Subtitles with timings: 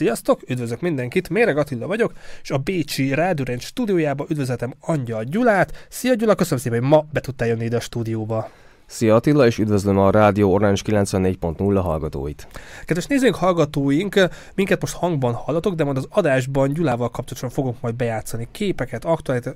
[0.00, 2.12] Sziasztok, üdvözlök mindenkit, Méreg Attila vagyok,
[2.42, 5.86] és a Bécsi Rádőrenc stúdiójába üdvözletem Angyal Gyulát.
[5.88, 8.50] Szia Gyula, köszönöm szépen, hogy ma be tudtál jönni ide a stúdióba.
[8.90, 12.46] Szia Attila, és üdvözlöm a Rádió Orange 94.0 hallgatóit.
[12.84, 17.94] Kedves nézőink, hallgatóink, minket most hangban hallatok, de majd az adásban Gyulával kapcsolatban fogok majd
[17.94, 19.04] bejátszani képeket,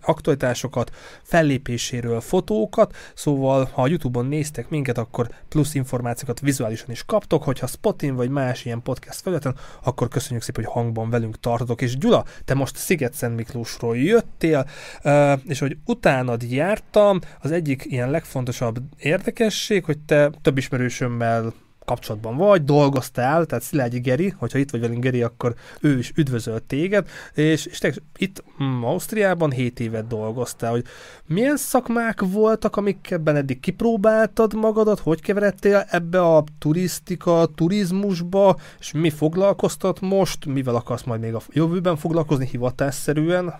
[0.01, 0.91] aktualitásokat,
[1.23, 7.67] fellépéséről fotókat, szóval ha a Youtube-on néztek minket, akkor plusz információkat vizuálisan is kaptok, hogyha
[7.67, 11.81] Spotin vagy más ilyen podcast felületen, akkor köszönjük szépen, hogy hangban velünk tartotok.
[11.81, 14.67] És Gyula, te most Sziget-Szent Miklósról jöttél,
[15.47, 21.53] és hogy utánad jártam, az egyik ilyen legfontosabb ér érdekesség, hogy te több ismerősömmel
[21.85, 26.63] kapcsolatban vagy, dolgoztál, tehát Szilágyi Geri, hogyha itt vagy velünk Geri, akkor ő is üdvözölt
[26.63, 30.85] téged, és, és te itt mm, Ausztriában 7 évet dolgoztál, hogy
[31.27, 39.11] milyen szakmák voltak, amikben eddig kipróbáltad magadat, hogy keveredtél ebbe a turisztika, turizmusba, és mi
[39.11, 43.55] foglalkoztat most, mivel akarsz majd még a jövőben foglalkozni hivatásszerűen?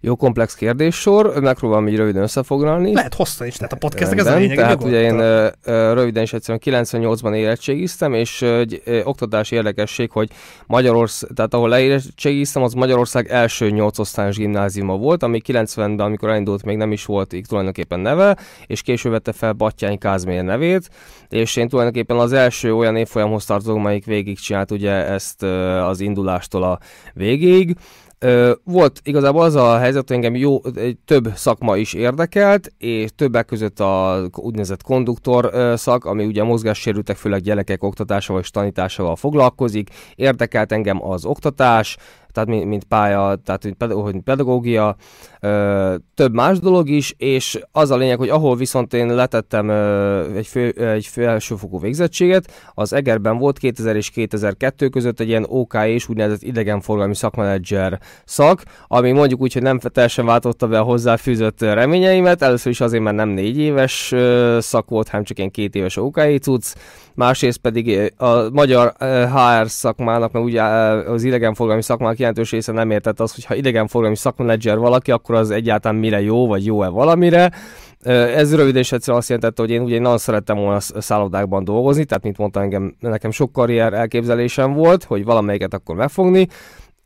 [0.00, 2.94] Jó komplex kérdéssor, megpróbálom így röviden összefoglalni.
[2.94, 4.56] Lehet hosszan is, tehát a podcastnek ez a lényeg.
[4.56, 5.18] Tehát ugye én
[5.94, 10.28] röviden is egyszerűen 98-ban érettségiztem, és egy oktatási érdekesség, hogy
[10.66, 16.64] Magyarország, tehát ahol leérettségiztem, az Magyarország első 8 osztályos gimnáziuma volt, ami 90-ben, amikor elindult,
[16.64, 20.90] még nem is volt így tulajdonképpen neve, és később vette fel Battyány Kázmér nevét,
[21.28, 25.42] és én tulajdonképpen az első olyan évfolyamhoz tartozom, amelyik végigcsinált ugye ezt
[25.82, 26.78] az indulástól a
[27.14, 27.76] végéig.
[28.64, 30.60] Volt igazából az a helyzet, hogy engem jó,
[31.04, 37.16] több szakma is érdekelt, és többek között a úgynevezett konduktor szak, ami ugye a mozgássérültek,
[37.16, 39.90] főleg gyerekek oktatásával és tanításával foglalkozik.
[40.14, 41.96] Érdekelt engem az oktatás,
[42.32, 44.96] tehát mint, mint pálya, tehát mint pedagógia,
[46.14, 49.70] több más dolog is, és az a lényeg, hogy ahol viszont én letettem
[50.36, 55.74] egy, fő, egy felsőfokú végzettséget, az Egerben volt 2000 és 2002 között egy ilyen OK
[55.84, 61.60] és úgynevezett idegenforgalmi szakmenedzser szak, ami mondjuk úgy, hogy nem teljesen váltotta be a hozzáfűzött
[61.60, 64.14] reményeimet, először is azért, mert nem négy éves
[64.58, 66.74] szak volt, hanem csak ilyen két éves OK cucc,
[67.14, 68.92] másrészt pedig a magyar
[69.32, 71.82] HR szakmának, mert ugye az idegenforgalmi
[72.18, 76.20] szakmának jelentős része nem értett az, hogy ha idegenforgalmi szakmenedzser valaki, akkor az egyáltalán mire
[76.20, 77.52] jó, vagy jó-e valamire.
[78.02, 82.22] Ez röviden és egyszerűen azt jelentette, hogy én ugye nagyon szerettem volna szállodákban dolgozni, tehát
[82.22, 86.48] mint mondtam, engem, nekem sok karrier elképzelésem volt, hogy valamelyiket akkor megfogni,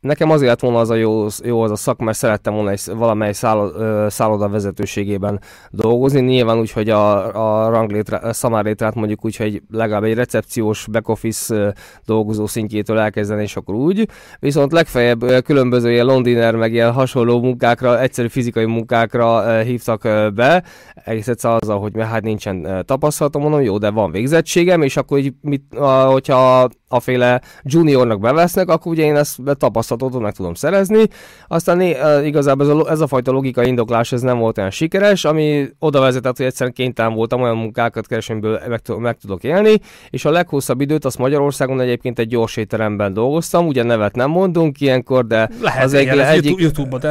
[0.02, 2.80] Nekem azért lett volna az a jó, jó az a szak, mert szerettem volna egy,
[2.94, 3.74] valamely szállod,
[4.10, 5.40] szálloda vezetőségében
[5.70, 6.20] dolgozni.
[6.20, 11.74] Nyilván úgy, hogy a, a ranglétre, szamárlétrát mondjuk úgy, hogy legalább egy recepciós back office
[12.04, 14.08] dolgozó szintjétől elkezdeni, és akkor úgy.
[14.38, 20.02] Viszont legfeljebb különböző ilyen londiner, meg ilyen hasonló munkákra, egyszerű fizikai munkákra hívtak
[20.34, 20.62] be.
[20.94, 25.34] Egész egyszerűen azzal, hogy hát nincsen tapasztalatom, mondom, jó, de van végzettségem, és akkor így,
[25.40, 25.62] mit,
[26.06, 29.56] hogyha a féle juniornak bevesznek, akkor ugye én ezt
[29.92, 31.04] tapasztalatot meg tudom szerezni.
[31.48, 31.80] Aztán
[32.24, 36.00] igazából ez a, ez a fajta logikai indoklás ez nem volt olyan sikeres, ami oda
[36.00, 38.38] vezetett, hogy egyszerűen kénytelen voltam olyan munkákat keresni,
[38.68, 39.80] meg, meg tudok élni,
[40.10, 44.80] és a leghosszabb időt azt Magyarországon egyébként egy gyors étteremben dolgoztam, ugye nevet nem mondunk
[44.80, 47.04] ilyenkor, de Lehet, az igen, egy, egyik, YouTube-ba, uh,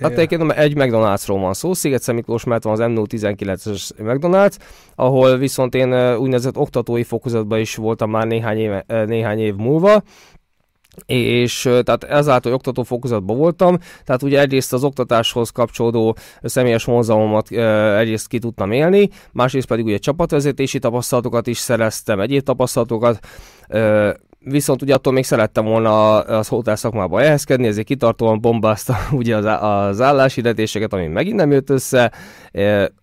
[0.00, 4.56] hát egyébként egy McDonald'sról van szó, Sziget Miklós, mert van az M019-es McDonald's,
[4.94, 10.02] ahol viszont én úgynevezett oktatói fokozatban is voltam már néhány, éve, néhány év múlva,
[11.06, 17.50] és tehát ezáltal oktató fokozatban voltam, tehát ugye egyrészt az oktatáshoz kapcsolódó személyes vonzalmamat
[17.98, 23.18] egyrészt ki tudtam élni, másrészt pedig ugye csapatvezetési tapasztalatokat is szereztem, egyéb tapasztalatokat,
[24.38, 29.44] viszont ugye attól még szerettem volna az hotel szakmába ehhezkedni, ezért kitartóan bombáztam ugye az,
[29.60, 32.12] az álláshirdetéseket, ami megint nem jött össze,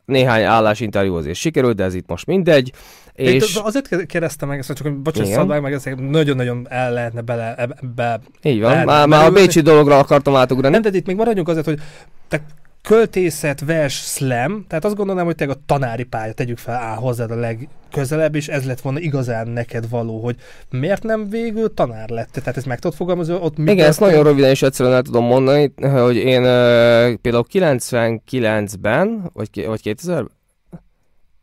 [0.06, 2.72] néhány állásinterjú azért sikerült, de ez itt most mindegy.
[3.14, 3.56] És...
[3.56, 8.20] azért kérdeztem meg ezt, csak bocsánat, meg, meg ezt nagyon-nagyon el lehetne bele ebbe.
[8.44, 10.74] Így van, már, már a Bécsi dologra akartam átugrani.
[10.74, 11.80] Nem, de itt még maradjunk azért, hogy
[12.28, 12.42] te
[12.86, 17.32] költészet, vers, slam, tehát azt gondolnám, hogy te a tanári pálya, tegyük fel, áll hozzád
[17.32, 20.36] a legközelebb, és ez lett volna igazán neked való, hogy
[20.70, 22.30] miért nem végül tanár lett?
[22.32, 25.26] Tehát ezt meg tudod fogalmazni, ott mi Igen, ezt nagyon röviden és egyszerűen el tudom
[25.26, 30.26] mondani, hogy én uh, például 99-ben, vagy, vagy 2000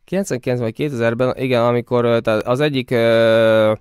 [0.05, 3.79] 99 vagy 2000-ben, igen, amikor tehát az egyik uh,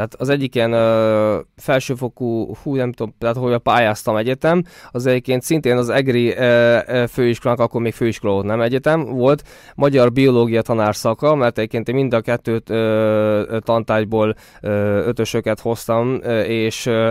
[0.00, 5.42] tehát az egyik ilyen ö, felsőfokú, hú nem tudom, tehát hogy pályáztam egyetem, az egyébként
[5.42, 9.42] szintén az EGRI ö, ö, főiskolának, akkor még főiskola volt, nem egyetem, volt
[9.74, 14.70] magyar biológia tanárszaka, mert egyébként én mind a kettőt ö, tantárgyból ö,
[15.06, 17.10] ötösöket hoztam, ö, és ö,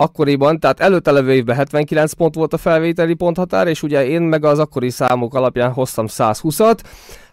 [0.00, 4.44] akkoriban, tehát előtte levő évben 79 pont volt a felvételi ponthatár, és ugye én meg
[4.44, 6.78] az akkori számok alapján hoztam 120-at,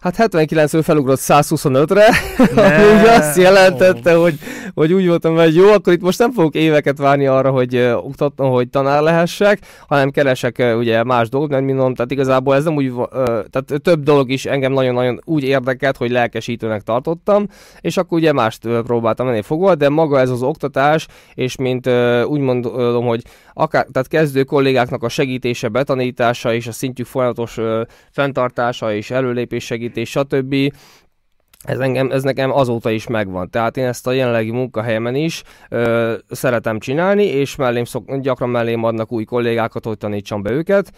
[0.06, 2.06] Hát 79-ről felugrott 125-re,
[2.62, 4.38] ami azt jelentette, hogy,
[4.74, 8.06] hogy úgy voltam, hogy jó, akkor itt most nem fogok éveket várni arra, hogy uh,
[8.06, 9.58] oktatnom, hogy tanár lehessek,
[9.88, 13.82] hanem keresek uh, ugye más dolgot, mert mondom, tehát igazából ez nem úgy, uh, tehát
[13.82, 17.46] több dolog is engem nagyon-nagyon úgy érdekelt, hogy lelkesítőnek tartottam,
[17.80, 21.86] és akkor ugye mást uh, próbáltam menni fogva, de maga ez az oktatás, és mint
[21.86, 23.22] uh, úgy mondom, hogy
[23.52, 27.80] akár, tehát kezdő kollégáknak a segítése, betanítása és a szintjük folyamatos uh,
[28.10, 30.74] fenntartása és előlépés segítése, és stb.
[31.66, 33.50] Ez, engem, ez nekem azóta is megvan.
[33.50, 38.84] Tehát én ezt a jelenlegi munkahelyemen is ö, szeretem csinálni, és mellém szok, gyakran mellém
[38.84, 40.92] adnak új kollégákat, hogy tanítsam be őket.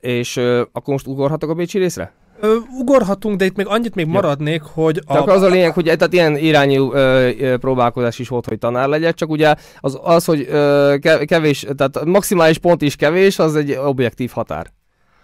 [0.00, 2.12] És ö, akkor most ugorhatok a Bécsi részre?
[2.40, 5.02] Ö, ugorhatunk, de itt még annyit még maradnék, hogy...
[5.06, 5.14] A...
[5.14, 8.88] Csak az a lényeg, hogy tehát ilyen irányú ö, ö, próbálkozás is volt, hogy tanár
[8.88, 10.94] legyek, csak ugye az, az hogy ö,
[11.26, 14.72] kevés, tehát maximális pont is kevés, az egy objektív határ.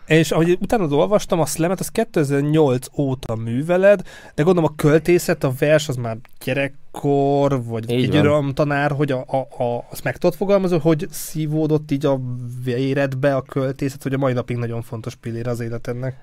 [0.07, 4.03] És ahogy utána olvastam, a slam az 2008 óta műveled,
[4.35, 9.25] de gondolom a költészet, a vers az már gyerekkor, vagy így egy tanár, hogy a,
[9.27, 12.21] a, a, azt meg tudod fogalmazni, hogy szívódott így a
[12.65, 16.17] véredbe a költészet, hogy a mai napig nagyon fontos pillér az életednek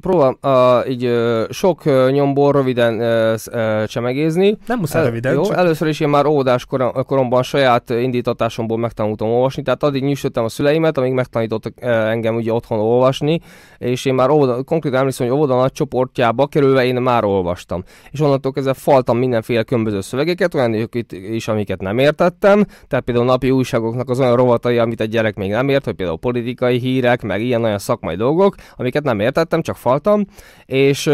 [0.00, 4.58] próbálom uh, így uh, sok uh, nyomból röviden uh, uh, csemegézni.
[4.66, 5.34] Nem muszáj röviden.
[5.34, 5.56] Jó, csak...
[5.56, 10.48] először is én már óvodás korom, koromban saját indítatásomból megtanultam olvasni, tehát addig nyűsödtem a
[10.48, 13.40] szüleimet, amíg megtanítottak uh, engem ugye otthon olvasni,
[13.78, 17.82] és én már óvoda, konkrétan emlékszem, hogy óvoda nagy csoportjába kerülve én már olvastam.
[18.10, 23.50] És onnantól kezdve faltam mindenféle különböző szövegeket, olyan is, amiket nem értettem, tehát például napi
[23.50, 27.40] újságoknak az olyan rovatai, amit egy gyerek még nem ért, hogy például politikai hírek, meg
[27.40, 30.24] ilyen olyan szakmai dolgok, amiket nem értettem, csak faltam,
[30.66, 31.10] és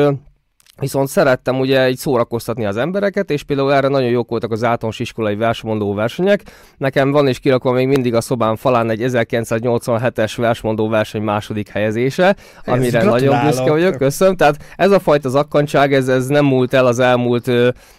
[0.81, 4.99] Viszont szerettem ugye így szórakoztatni az embereket, és például erre nagyon jók voltak az általános
[4.99, 6.43] iskolai versmondó versenyek.
[6.77, 12.37] Nekem van és kirakom még mindig a szobám falán egy 1987-es versmondó verseny második helyezése,
[12.65, 14.37] ez amire nagyon büszke vagyok, köszönöm.
[14.37, 17.51] Tehát ez a fajta zakkantság, ez, ez nem múlt el az elmúlt,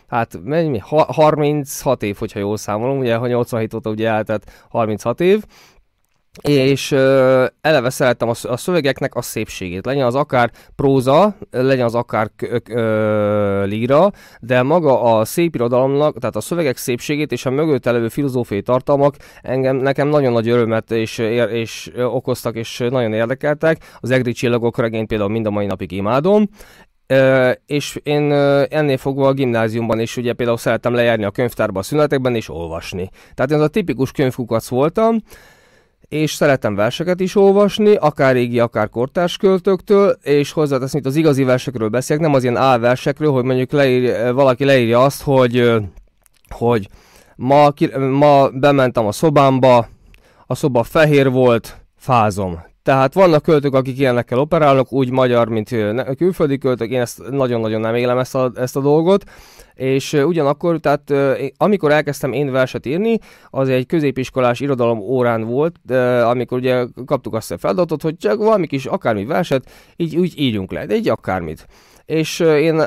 [0.08, 5.44] hát mennyi, 36 év, hogyha jól számolom, ugye, ha 87 óta ugye eltett 36 év,
[6.42, 9.86] és ö, eleve szerettem a, a szövegeknek a szépségét.
[9.86, 12.32] Legyen az akár próza, legyen az akár
[12.70, 18.08] ö, líra, de maga a szép irodalomnak, tehát a szövegek szépségét és a mögött levő
[18.08, 21.18] filozófiai tartalmak engem, nekem nagyon nagy örömet és,
[21.52, 23.78] és okoztak, és nagyon érdekeltek.
[24.00, 26.50] Az egri csillagok regényt például mind a mai napig imádom,
[27.14, 31.80] Uh, és én uh, ennél fogva a gimnáziumban is ugye például szerettem lejárni a könyvtárba
[31.80, 33.10] a szünetekben és olvasni.
[33.34, 35.18] Tehát én az a tipikus könyvkukac voltam,
[36.10, 41.44] és szeretem verseket is olvasni, akár régi, akár kortárs költőktől, és hozzáteszem, itt az igazi
[41.44, 45.72] versekről beszélek, nem az ilyen álversekről, hogy mondjuk leír, valaki leírja azt, hogy,
[46.50, 46.88] hogy
[47.36, 47.70] ma,
[48.12, 49.88] ma bementem a szobámba,
[50.46, 52.68] a szoba fehér volt, fázom.
[52.84, 55.70] Tehát vannak költők, akik ilyenekkel operálnak, úgy magyar, mint
[56.18, 59.24] külföldi költők, én ezt nagyon-nagyon nem élem ezt a, ezt a dolgot,
[59.80, 61.14] és ugyanakkor, tehát
[61.58, 63.18] amikor elkezdtem én verset írni,
[63.50, 65.76] az egy középiskolás irodalom órán volt,
[66.24, 70.72] amikor ugye kaptuk azt a feladatot, hogy csak valami kis akármi verset, így úgy írjunk
[70.72, 71.68] le, de így akármit.
[72.10, 72.82] És én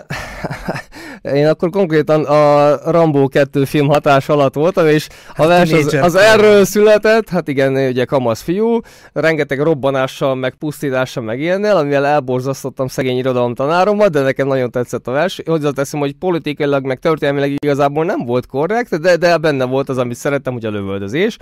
[1.38, 6.14] én akkor konkrétan a Rambo 2 film hatás alatt voltam, és a vers az, az
[6.14, 8.78] erről született, hát igen, ugye kamasz fiú,
[9.12, 15.06] rengeteg robbanással, meg pusztítással, meg ilyennel, amivel elborzasztottam szegény irodalom tanáromat, de nekem nagyon tetszett
[15.06, 15.40] a vers.
[15.44, 20.16] Hozzáteszem, hogy politikailag, meg történelmileg igazából nem volt korrekt, de, de benne volt az, amit
[20.16, 21.36] szerettem, hogy a lövöldözés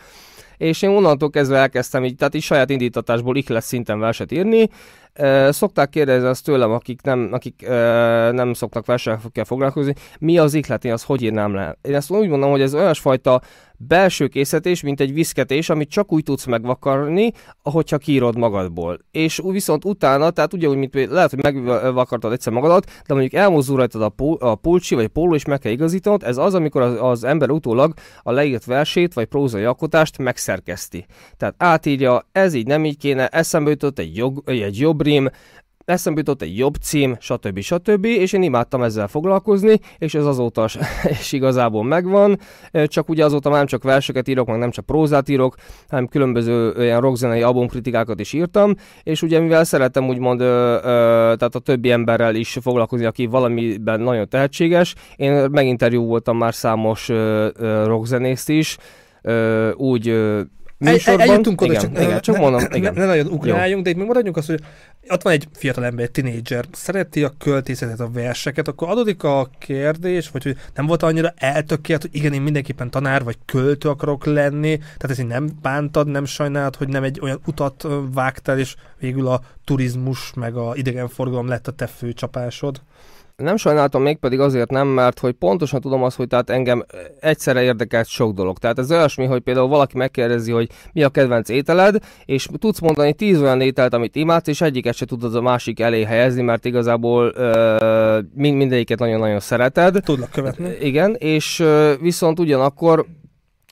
[0.60, 4.68] és én onnantól kezdve elkezdtem így, tehát így saját indítatásból lesz szinten verset írni.
[5.48, 7.66] Szokták kérdezni azt tőlem, akik nem, akik
[8.32, 11.78] nem szoktak versekkel foglalkozni, mi az ihlet, én azt hogy írnám le.
[11.82, 13.40] Én ezt úgy mondom, hogy ez olyasfajta
[13.82, 18.98] belső készítés, mint egy viszketés, amit csak úgy tudsz megvakarni, ahogyha kiírod magadból.
[19.10, 23.76] És viszont utána, tehát ugye úgy, mint lehet, hogy megvakartad egyszer magadat, de mondjuk elmozdul
[23.76, 26.82] rajtad a, pul- a pulcsi vagy a póló, és meg kell igazítanod, ez az, amikor
[26.82, 31.06] az, az ember utólag a leírt versét vagy prózai alkotást megszerkeszti.
[31.36, 35.28] Tehát átírja, ez így nem így kéne, eszembe jutott egy, jog, egy jobb rím,
[35.90, 37.60] eszembe jutott egy jobb cím, stb.
[37.60, 38.04] stb.
[38.04, 40.66] És én imádtam ezzel foglalkozni, és ez azóta
[41.10, 42.38] is igazából megvan,
[42.84, 45.54] csak ugye azóta már nem csak verseket írok, meg nem csak prózát írok,
[45.88, 50.78] hanem különböző olyan rockzenei albumkritikákat is írtam, és ugye mivel szeretem úgymond, ö, ö,
[51.36, 57.08] tehát a többi emberrel is foglalkozni, aki valamiben nagyon tehetséges, én meginterjú voltam már számos
[57.08, 58.76] ö, ö, rockzenészt is,
[59.22, 60.40] ö, úgy ö,
[60.80, 61.28] műsorban.
[61.28, 62.94] Eljutunk oda, igen, csak, igen, csak mondom, igen.
[62.94, 64.60] Ne, ne nagyon ugráljunk, de itt még maradjunk azt, hogy
[65.08, 69.50] ott van egy fiatal ember, egy tinédzser, szereti a költészetet, a verseket, akkor adódik a
[69.58, 74.24] kérdés, vagy hogy nem volt annyira eltökélt, hogy igen, én mindenképpen tanár vagy költő akarok
[74.24, 79.26] lenni, tehát ezt nem bántad, nem sajnálod, hogy nem egy olyan utat vágtál, és végül
[79.26, 82.80] a turizmus meg a idegenforgalom lett a te főcsapásod?
[83.40, 86.84] Nem sajnáltam még pedig azért nem, mert hogy pontosan tudom azt, hogy tehát engem
[87.20, 88.58] egyszerre érdekelt sok dolog.
[88.58, 93.12] Tehát ez olyasmi, hogy például valaki megkérdezi, hogy mi a kedvenc ételed, és tudsz mondani
[93.12, 97.32] tíz olyan ételt, amit imádsz, és egyiket se tudod a másik elé helyezni, mert igazából
[97.34, 100.00] ö, mind, mindegyiket nagyon-nagyon szereted.
[100.04, 100.76] Tudlak követni.
[100.80, 103.06] Igen, és ö, viszont ugyanakkor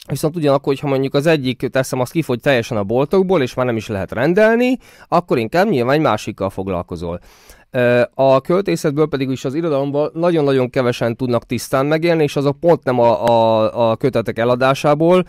[0.08, 3.76] Viszont ugyanakkor, hogyha mondjuk az egyik, teszem, az kifogy teljesen a boltokból, és már nem
[3.76, 7.20] is lehet rendelni, akkor inkább nyilván egy másikkal foglalkozol.
[8.14, 13.00] A költészetből pedig is az irodalomban nagyon-nagyon kevesen tudnak tisztán megélni, és azok pont nem
[13.00, 15.24] a, a, a kötetek eladásából.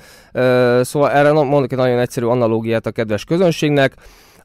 [0.82, 3.94] Szóval erre mondok egy nagyon egyszerű analógiát a kedves közönségnek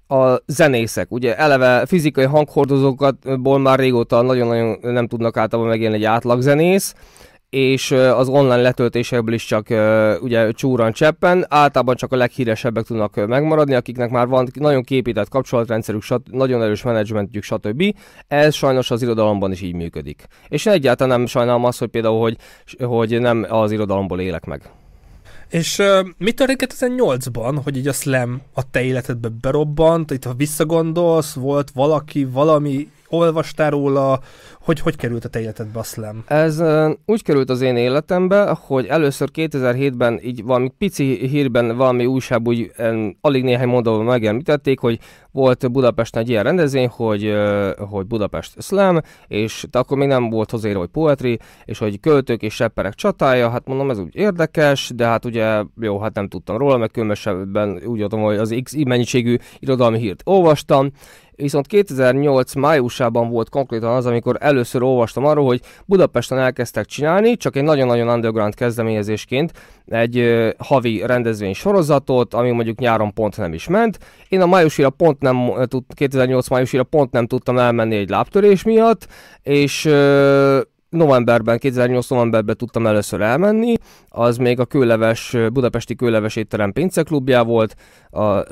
[0.09, 1.13] a zenészek.
[1.13, 6.95] Ugye eleve fizikai hanghordozókatból már régóta nagyon-nagyon nem tudnak általában megélni egy átlagzenész,
[7.55, 9.67] és az online letöltésekből is csak
[10.21, 16.03] ugye csúran cseppen, általában csak a leghíresebbek tudnak megmaradni, akiknek már van nagyon képített kapcsolatrendszerük,
[16.31, 17.95] nagyon erős menedzsmentjük, stb.
[18.29, 20.27] Ez sajnos az irodalomban is így működik.
[20.49, 22.37] És egyáltalán nem sajnálom azt, hogy például, hogy,
[22.85, 24.63] hogy nem az irodalomból élek meg.
[25.51, 30.11] És uh, mi történt 2008-ban, hogy így a slam a te életedbe berobbant?
[30.11, 34.21] Itt ha visszagondolsz, volt valaki, valami olvastál róla,
[34.61, 36.25] hogy hogy került a te életedbe a slam?
[36.27, 42.07] Ez uh, úgy került az én életembe, hogy először 2007-ben így valami pici hírben valami
[42.07, 44.99] újság úgy um, alig néhány mondóban megemlítették, hogy
[45.31, 50.31] volt Budapesten egy ilyen rendezvény, hogy, uh, hogy Budapest slam, és de akkor még nem
[50.31, 54.93] volt hozzáírva, hogy poetry, és hogy költők és sepperek csatája, hát mondom, ez úgy érdekes,
[54.95, 58.75] de hát ugye jó, hát nem tudtam róla, meg különösebben úgy adom, hogy az X
[58.85, 60.91] mennyiségű irodalmi hírt olvastam,
[61.37, 67.57] Viszont 2008 májusában volt konkrétan az, amikor először olvastam arról, hogy Budapesten elkezdtek csinálni, csak
[67.57, 69.53] egy nagyon-nagyon underground kezdeményezésként
[69.87, 73.99] egy havi rendezvény sorozatot, ami mondjuk nyáron pont nem is ment.
[74.29, 75.51] Én a májusira pont nem,
[75.95, 79.09] 2008 májusira pont nem tudtam elmenni egy lábtörés miatt,
[79.43, 79.91] és
[80.97, 83.75] novemberben, 2008 novemberben tudtam először elmenni,
[84.09, 87.75] az még a Kőleves, Budapesti Kőleves étterem pinceklubjá volt,
[88.11, 88.43] a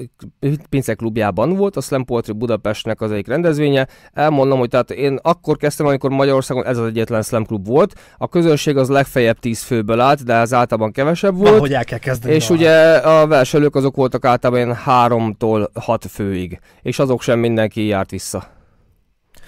[0.70, 3.88] pinceklubjában volt, a Slam Poetry Budapestnek az egyik rendezvénye.
[4.12, 7.94] Elmondom, hogy tehát én akkor kezdtem, amikor Magyarországon ez az egyetlen Slam klub volt.
[8.16, 11.58] A közönség az legfeljebb 10 főből állt, de ez általában kevesebb volt.
[11.58, 12.34] Hogy el kell kezdeni.
[12.34, 18.10] És ugye a verselők azok voltak általában 3-tól 6 főig, és azok sem mindenki járt
[18.10, 18.46] vissza.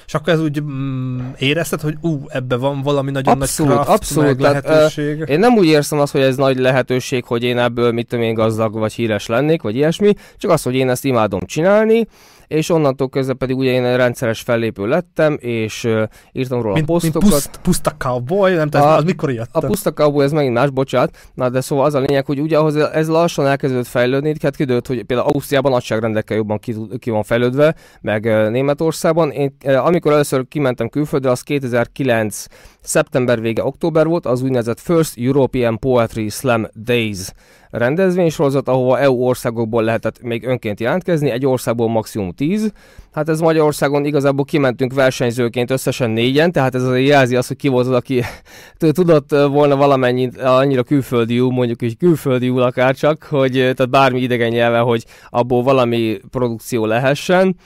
[0.07, 4.01] És akkor ez úgy mm, érezted, hogy ú, ebbe van valami nagyon abszolút, nagy craft,
[4.01, 5.21] abszolút, meg tehát, lehetőség.
[5.21, 8.25] Uh, én nem úgy érzem azt, hogy ez nagy lehetőség, hogy én ebből mit tudom
[8.25, 12.07] én gazdag vagy híres lennék, vagy ilyesmi, csak az, hogy én ezt imádom csinálni,
[12.47, 17.23] és onnantól kezdve pedig ugye én rendszeres fellépő lettem, és uh, írtam róla mint, posztokat.
[17.23, 19.49] Mint puszt, puszta cowboy, nem tudom, az mikor jött?
[19.53, 22.59] A puszta cowboy, ez megint más, bocsánat, na de szóval az a lényeg, hogy ugye
[22.59, 27.23] ahhoz ez lassan elkezdődött fejlődni, hát kiderült, hogy például Ausztriában nagyságrendekkel jobban ki, ki van
[27.23, 29.31] fejlődve, meg Németországban.
[29.31, 32.47] Én, amikor először kimentem külföldre, az 2009
[32.85, 37.33] szeptember vége, október volt, az úgynevezett First European Poetry Slam Days
[37.75, 42.73] rendezvénysorozat, ahova EU országokból lehetett még önként jelentkezni, egy országból maximum 10.
[43.13, 47.69] Hát ez Magyarországon igazából kimentünk versenyzőként összesen négyen, tehát ez azért jelzi azt, hogy ki
[47.69, 48.23] volt az, aki
[48.93, 54.83] tudott volna valamennyit annyira külföldi mondjuk is külföldi akár csak, hogy tehát bármi idegen nyelven,
[54.83, 57.57] hogy abból valami produkció lehessen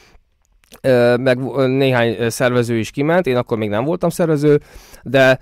[1.20, 4.60] meg néhány szervező is kiment, én akkor még nem voltam szervező,
[5.02, 5.38] de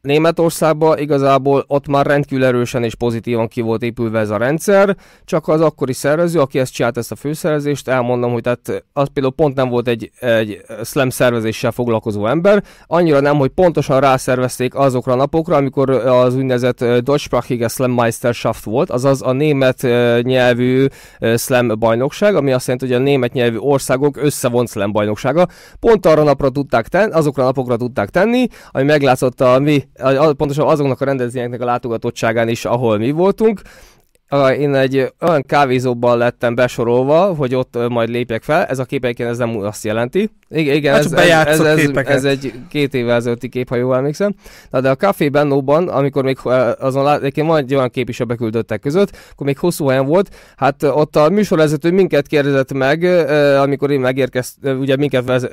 [0.00, 5.48] Németországban igazából ott már rendkívül erősen és pozitívan ki volt épülve ez a rendszer, csak
[5.48, 9.54] az akkori szervező, aki ezt csinált ezt a főszervezést, elmondom, hogy tehát az például pont
[9.54, 15.16] nem volt egy, egy slam szervezéssel foglalkozó ember, annyira nem, hogy pontosan rászervezték azokra a
[15.16, 19.82] napokra, amikor az úgynevezett Deutschsprachige Slam Meisterschaft volt, azaz a német
[20.22, 20.86] nyelvű
[21.36, 25.46] slam bajnokság, ami azt jelenti, hogy a német nyelvű országok összevont slam bajnoksága.
[25.80, 29.86] Pont arra napra tudták tenni, azokra a napokra tudták tenni, ami meglátszott a mi
[30.36, 33.60] pontosan azoknak a rendezvényeknek a látogatottságán is, ahol mi voltunk,
[34.58, 38.64] én egy olyan kávézóban lettem besorolva, hogy ott majd lépjek fel.
[38.64, 40.30] Ez a kép ez nem azt jelenti.
[40.50, 43.96] Igen, igen hát ez, ez, ez, ez, ez, egy két évvel ezelőtti kép, ha jól
[43.96, 44.34] emlékszem.
[44.70, 46.38] Na, de a Café Bennóban, amikor még
[46.78, 50.06] azon lát, egyébként van egy olyan kép is a beküldöttek között, akkor még hosszú helyen
[50.06, 53.04] volt, hát ott a műsorvezető minket kérdezett meg,
[53.58, 55.46] amikor én megérkeztem, ugye minket vez,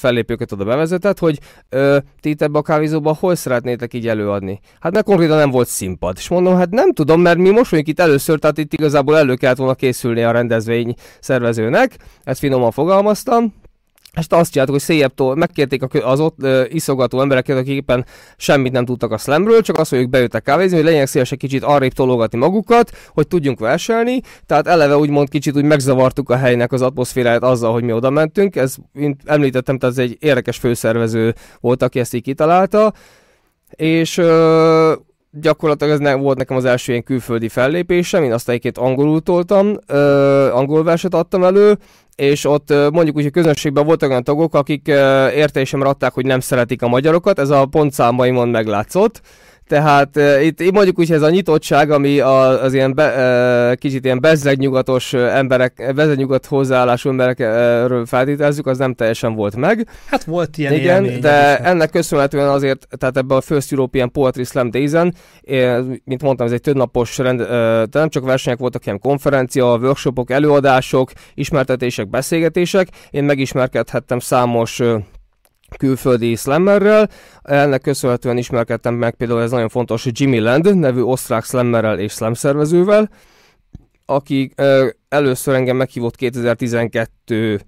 [0.00, 1.38] fellépőket oda bevezetett, hogy
[2.20, 4.60] ti itt ebbe a kávézóban hol szeretnétek így előadni?
[4.80, 6.16] Hát meg konkrétan nem volt színpad.
[6.18, 9.16] És mondom, hát nem tudom, mert mi most vagyunk itt itt először, tehát itt igazából
[9.16, 13.54] elő kellett volna készülni a rendezvény szervezőnek, ezt finoman fogalmaztam,
[14.18, 18.84] és azt csináltuk, hogy széjjebb megkérték az ott uh, iszogató embereket, akik éppen semmit nem
[18.84, 22.38] tudtak a slamről, csak azt, hogy ők bejöttek kávézni, hogy legyenek szívesek kicsit arrébb tologatni
[22.38, 24.20] magukat, hogy tudjunk verselni.
[24.46, 28.56] Tehát eleve úgymond kicsit úgy megzavartuk a helynek az atmoszféráját azzal, hogy mi oda mentünk.
[28.56, 32.92] Ez, mint említettem, tehát ez egy érdekes főszervező volt, aki ezt így kitalálta.
[33.76, 34.92] És uh,
[35.30, 39.66] gyakorlatilag ez nem volt nekem az első ilyen külföldi fellépésem, én azt egyébként angolul toltam,
[39.68, 41.78] uh, angol verset adtam elő,
[42.16, 44.86] és ott mondjuk úgy, hogy közönségben voltak olyan tagok, akik
[45.34, 49.20] értésemre adták, hogy nem szeretik a magyarokat, ez a pontszámaimon meglátszott,
[49.68, 53.06] tehát uh, itt mondjuk úgy, ez a nyitottság, ami a, az ilyen be,
[53.70, 59.88] uh, kicsit ilyen bezzegnyugatos emberek, bezzegnyugat hozzáállású emberekről feltételezzük, az nem teljesen volt meg.
[60.06, 61.66] Hát volt ilyen Igen, de is.
[61.66, 65.14] ennek köszönhetően azért, tehát ebben a First European Poetry Slam Days-en,
[66.04, 71.10] mint mondtam, ez egy többnapos rend, tehát nem csak versenyek voltak, hanem konferencia, workshopok, előadások,
[71.34, 72.88] ismertetések, beszélgetések.
[73.10, 74.82] Én megismerkedhettem számos
[75.76, 77.08] külföldi slammerrel.
[77.42, 82.34] Ennek köszönhetően ismerkedtem meg például ez nagyon fontos Jimmy Land nevű osztrák slammerrel és slam
[82.34, 83.10] szervezővel,
[84.06, 84.54] aki
[85.08, 87.60] először engem meghívott 2012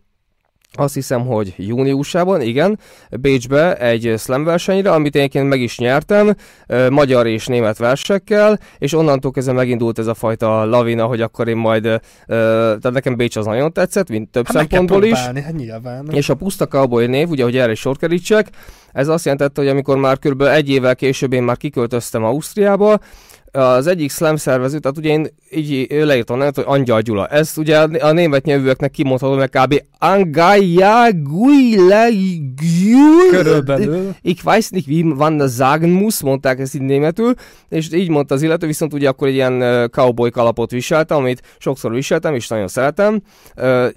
[0.73, 2.79] azt hiszem, hogy júniusában, igen,
[3.21, 6.35] Bécsbe egy slam versenyre, amit én meg is nyertem,
[6.91, 11.57] magyar és német versekkel, és onnantól kezdve megindult ez a fajta lavina, hogy akkor én
[11.57, 15.19] majd, tehát nekem Bécs az nagyon tetszett, mint több hát szempontból is.
[15.19, 16.09] Hát nyilván.
[16.11, 18.49] És a Puszta Cowboy név, ugye, hogy erre is sor kerítsek,
[18.93, 20.43] ez azt jelentette, hogy amikor már kb.
[20.43, 22.99] egy évvel később én már kiköltöztem Ausztriába,
[23.53, 27.27] az egyik slam szervező, tehát ugye én így leírtam nevet, hogy Angyal Gyula.
[27.27, 29.83] Ezt ugye a német nyelvűeknek kimondhatom, meg kb.
[29.99, 32.09] Angaya Guile
[33.31, 34.15] Körülbelül.
[34.23, 37.35] Ich weiß nicht, wie man das sagen muss, mondták ezt így németül,
[37.69, 41.93] és így mondta az illető, viszont ugye akkor egy ilyen cowboy kalapot viseltem, amit sokszor
[41.93, 43.23] viseltem, és nagyon szeretem.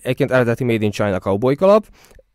[0.01, 1.85] Egyébként eredeti Made in China cowboy kalap,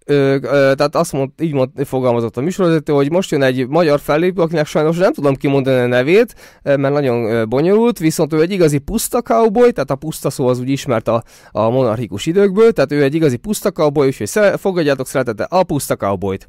[0.09, 4.01] ö, ö, tehát azt mond, így mond, fogalmazott a műsorvezető, hogy most jön egy magyar
[4.01, 8.79] fellépő, akinek sajnos nem tudom kimondani a nevét, mert nagyon bonyolult, viszont ő egy igazi
[8.79, 13.03] puszta cowboy, tehát a puszta szó az úgy ismert a, a monarchikus időkből, tehát ő
[13.03, 16.47] egy igazi puszta cowboy, úgyhogy fogadjátok szeretete a puszta cowboyt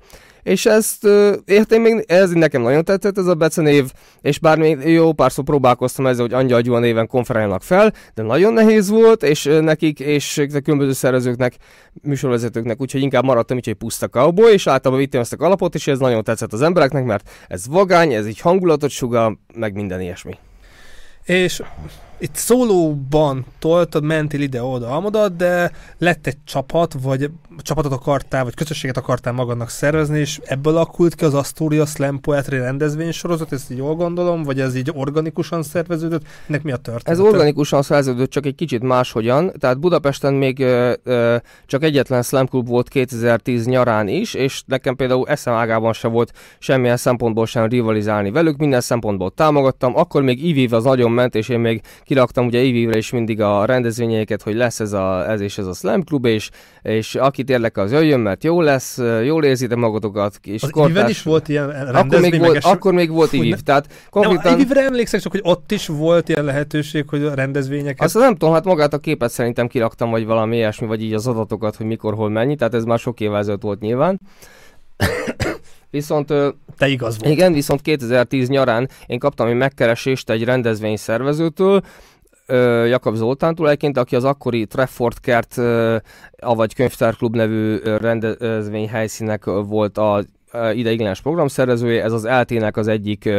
[0.50, 1.08] és ezt
[1.46, 3.92] értem még, ez nekem nagyon tetszett ez a becenév,
[4.22, 8.54] és bár még jó párszor próbálkoztam ezzel, hogy Angyal Gyula néven konferálnak fel, de nagyon
[8.54, 11.56] nehéz volt, és nekik, és a különböző szervezőknek,
[12.02, 15.88] műsorvezetőknek, úgyhogy inkább maradtam így, hogy puszta cowboy, és általában vittem ezt a kalapot, és
[15.88, 20.34] ez nagyon tetszett az embereknek, mert ez vagány, ez így hangulatot sugal, meg minden ilyesmi.
[21.26, 21.62] És
[22.20, 27.30] itt szólóban toltad, mentél ide-oda, amoda, de lett egy csapat, vagy
[27.62, 32.58] csapatot akartál, vagy közösséget akartál magadnak szervezni, és ebből alakult ki az Astoria Slam Poetry
[32.58, 36.22] rendezvény sorozat, ezt így jól gondolom, vagy ez így organikusan szerveződött?
[36.48, 37.20] Ennek mi a történet?
[37.20, 39.52] Ez organikusan szerveződött, csak egy kicsit máshogyan.
[39.60, 44.96] Tehát Budapesten még ö, ö, csak egyetlen Slam Club volt 2010 nyarán is, és nekem
[44.96, 49.98] például eszem ágában se volt semmilyen szempontból sem rivalizálni velük, minden szempontból támogattam.
[49.98, 53.66] Akkor még IVIV az nagyon ment, és én még kiraktam ugye IVIV-re is mindig a
[53.66, 56.50] rendezvényeket, hogy lesz ez, a, ez és ez a Slam Club, és,
[56.82, 60.40] és aki akit az jöjjön, mert jó lesz, jól érzitek magatokat.
[60.44, 61.10] És az kortás...
[61.10, 64.52] is volt ilyen akkor még volt, akkor még volt IVIV, tehát konkrétan...
[64.52, 68.06] Nem, IVIV-re emlékszek csak, hogy ott is volt ilyen lehetőség, hogy a rendezvényeket...
[68.06, 71.28] Azt nem tudom, hát magát a képet szerintem kiraktam, vagy valami ilyesmi, vagy így az
[71.28, 74.20] adatokat, hogy mikor, hol mennyi, tehát ez már sok évvel ezelőtt volt nyilván.
[75.90, 76.34] Viszont...
[76.78, 77.34] Te igaz volt.
[77.34, 81.82] Igen, viszont 2010 nyarán én kaptam egy megkeresést egy rendezvény szervezőtől,
[82.88, 85.58] Jakab Zoltántól egyébként, aki az akkori Trefford Kert,
[86.40, 90.24] avagy Könyvtárklub nevű rendezvény helyszínek volt a
[90.74, 93.30] ideiglenes programszervezője, ez az LT-nek az egyik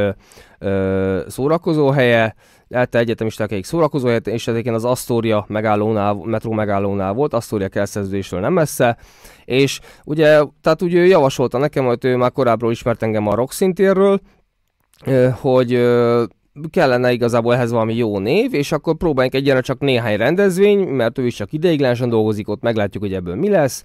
[1.27, 2.35] szórakozóhelye,
[2.70, 8.52] ELTE egyetemisták egyik szórakozóhelye, és egyébként az Astoria megállónál, metró megállónál volt, Astoria kerszerződésről nem
[8.52, 8.96] messze,
[9.44, 13.52] és ugye, tehát ugye ő javasolta nekem, hogy ő már korábbról ismert engem a rock
[13.52, 14.20] szintérről,
[15.33, 15.72] hogy
[16.70, 21.26] kellene igazából ehhez valami jó név, és akkor próbáljunk egyenre csak néhány rendezvény, mert ő
[21.26, 23.85] is csak ideiglenesen dolgozik, ott meglátjuk, hogy ebből mi lesz.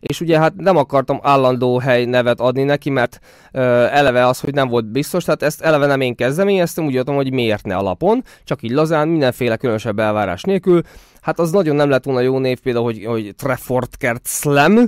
[0.00, 3.20] És ugye hát nem akartam állandó hely nevet adni neki, mert
[3.52, 7.14] ö, eleve az, hogy nem volt biztos, tehát ezt eleve nem én kezdeményeztem, úgy jöttem,
[7.14, 10.82] hogy miért ne alapon, csak így lazán, mindenféle különösebb elvárás nélkül.
[11.20, 14.78] Hát az nagyon nem lett volna jó név, például, hogy, hogy Trefford Kert Slam,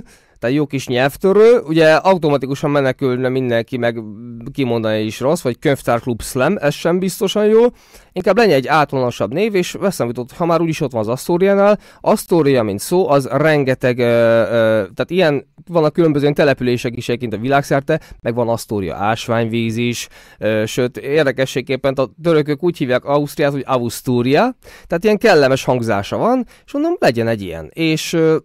[0.43, 3.99] tehát jó kis nyelvtörő, ugye automatikusan menekülne mindenki, meg
[4.53, 7.61] kimondani is rossz, vagy könyvtárklub slam, ez sem biztosan jó.
[8.11, 11.79] Inkább legyen egy általánosabb név, és veszem jutott, ha már úgyis ott van az Astoriánál,
[12.01, 14.45] Astoria, mint szó, az rengeteg, ö, ö,
[14.93, 20.07] tehát ilyen vannak különböző települések is egyébként a világszerte, meg van Asztória ásványvíz is,
[20.39, 24.55] ö, sőt, érdekességképpen a törökök úgy hívják Ausztriát, hogy Ausztúria,
[24.87, 27.69] tehát ilyen kellemes hangzása van, és mondom, legyen egy ilyen.
[27.73, 28.35] És ö,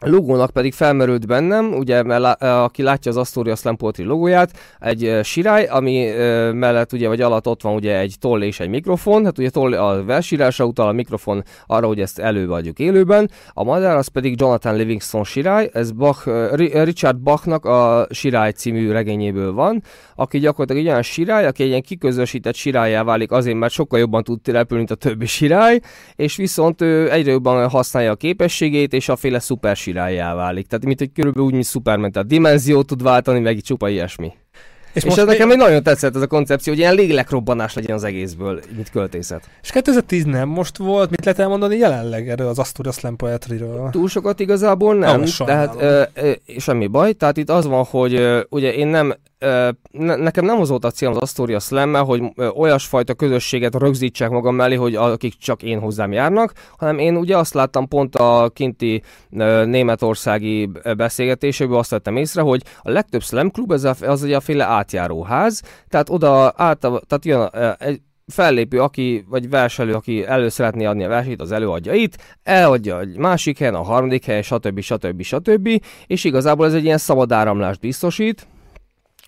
[0.00, 5.22] logónak pedig felmerült bennem, ugye, mert aki látja az Astoria Slam Poetry logóját, egy uh,
[5.22, 9.24] sirály, ami uh, mellett ugye, vagy alatt ott van ugye egy toll és egy mikrofon,
[9.24, 13.96] hát ugye toll a versírásra utal, a mikrofon arra, hogy ezt előadjuk élőben, a madár
[13.96, 16.28] az pedig Jonathan Livingston sirály, ez Bach,
[16.84, 19.82] Richard Bachnak a Sirály című regényéből van,
[20.14, 24.22] aki gyakorlatilag egy olyan sirály, aki egy ilyen kiközösített sirályá válik azért, mert sokkal jobban
[24.22, 25.80] tud repülni, mint a többi sirály,
[26.16, 30.66] és viszont ő egyre jobban használja a képességét, és a féle szuper sirályá válik.
[30.66, 34.32] Tehát mint hogy körülbelül úgy, mint Superman, tehát dimenziót tud váltani, meg csupa ilyesmi.
[34.92, 37.96] És, és most ez nekem még nagyon tetszett ez a koncepció, hogy ilyen lélekrobbanás legyen
[37.96, 39.48] az egészből, mint költészet.
[39.62, 43.88] És 2010 nem most volt, mit lehet elmondani jelenleg erről az Astoria Slam Poetry-ről?
[43.90, 48.14] Túl sokat igazából nem, oh, tehát ö, ö, semmi baj, tehát itt az van, hogy
[48.14, 49.14] ö, ugye én nem ne,
[49.92, 52.22] nekem nem az volt a célom az Astoria slam hogy
[52.54, 57.54] olyasfajta közösséget rögzítsek magam mellé, hogy akik csak én hozzám járnak, hanem én ugye azt
[57.54, 59.02] láttam pont a kinti
[59.64, 64.64] németországi beszélgetéséből, azt vettem észre, hogy a legtöbb slam klub ez az egy a féle
[64.64, 71.04] átjáróház, tehát oda által, tehát jön egy fellépő, aki, vagy verselő, aki elő szeretné adni
[71.04, 74.80] a versenyt, az előadja itt, eladja egy másik helyen, a harmadik helyen, stb.
[74.80, 75.22] stb.
[75.22, 75.68] stb.
[76.06, 78.46] És igazából ez egy ilyen szabad áramlást biztosít,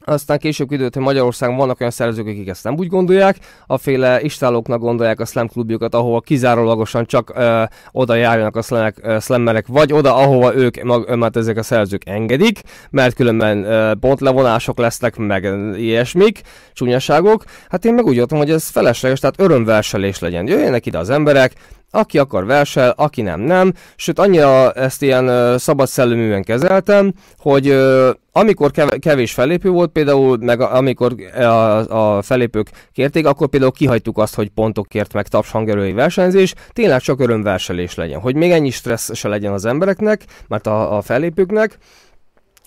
[0.04, 3.36] aztán később időt, hogy Magyarországon vannak olyan szerzők, akik ezt nem úgy gondolják,
[3.66, 7.62] a féle istálóknak gondolják a slam klubjukat, ahova kizárólagosan csak ö,
[7.92, 12.08] oda járjanak a slamek, ö, slammerek, vagy oda, ahova ők, mag, mert ezek a szerzők
[12.08, 12.60] engedik,
[12.90, 15.44] mert különben ö, pontlevonások lesznek, meg
[15.76, 16.40] ilyesmik,
[16.72, 17.44] csúnyaságok.
[17.68, 20.46] Hát én meg úgy jöttem, hogy ez felesleges, tehát örömverselés legyen.
[20.46, 21.52] Jöjjenek ide az emberek,
[21.94, 23.72] aki akar versel, aki nem, nem.
[23.96, 30.36] Sőt, annyira ezt ilyen uh, szabad szelleműen kezeltem, hogy uh, amikor kevés fellépő volt, például,
[30.40, 36.54] meg amikor a, a fellépők kérték, akkor például kihagytuk azt, hogy pontokért meg tapshangerői versenyzés,
[36.72, 38.20] tényleg csak örömverselés legyen.
[38.20, 41.78] Hogy még ennyi stressz se legyen az embereknek, mert a, a fellépőknek,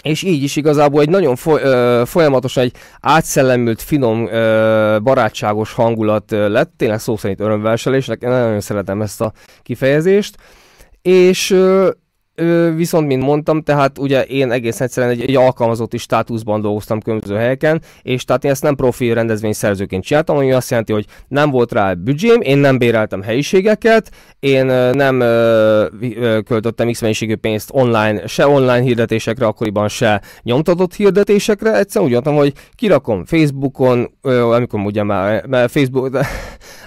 [0.06, 6.32] és így is igazából egy nagyon foly, ö, folyamatosan egy átszellemült, finom, ö, barátságos hangulat
[6.32, 10.36] ö, lett, tényleg szó szerint örömverselésnek, én nagyon szeretem ezt a kifejezést,
[11.02, 11.89] és ö,
[12.76, 17.82] viszont, mint mondtam, tehát ugye én egész egyszerűen egy, egy alkalmazotti státuszban dolgoztam különböző helyeken,
[18.02, 21.93] és tehát én ezt nem profi rendezvényszerzőként csináltam, ami azt jelenti, hogy nem volt rá
[21.93, 28.48] büdzsém, én nem béreltem helyiségeket, én nem ö, ö, költöttem x mennyiségű pénzt online, se
[28.48, 35.04] online hirdetésekre, akkoriban se nyomtatott hirdetésekre, egyszerűen úgy mondtam, hogy kirakom Facebookon, ö, amikor ugye
[35.04, 36.17] már, mert Facebook,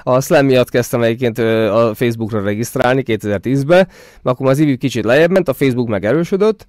[0.02, 3.88] a Slam miatt kezdtem egyébként a Facebookra regisztrálni 2010-ben,
[4.22, 6.66] mert akkor az ivű kicsit lejjebb ment, a Facebook megerősödött,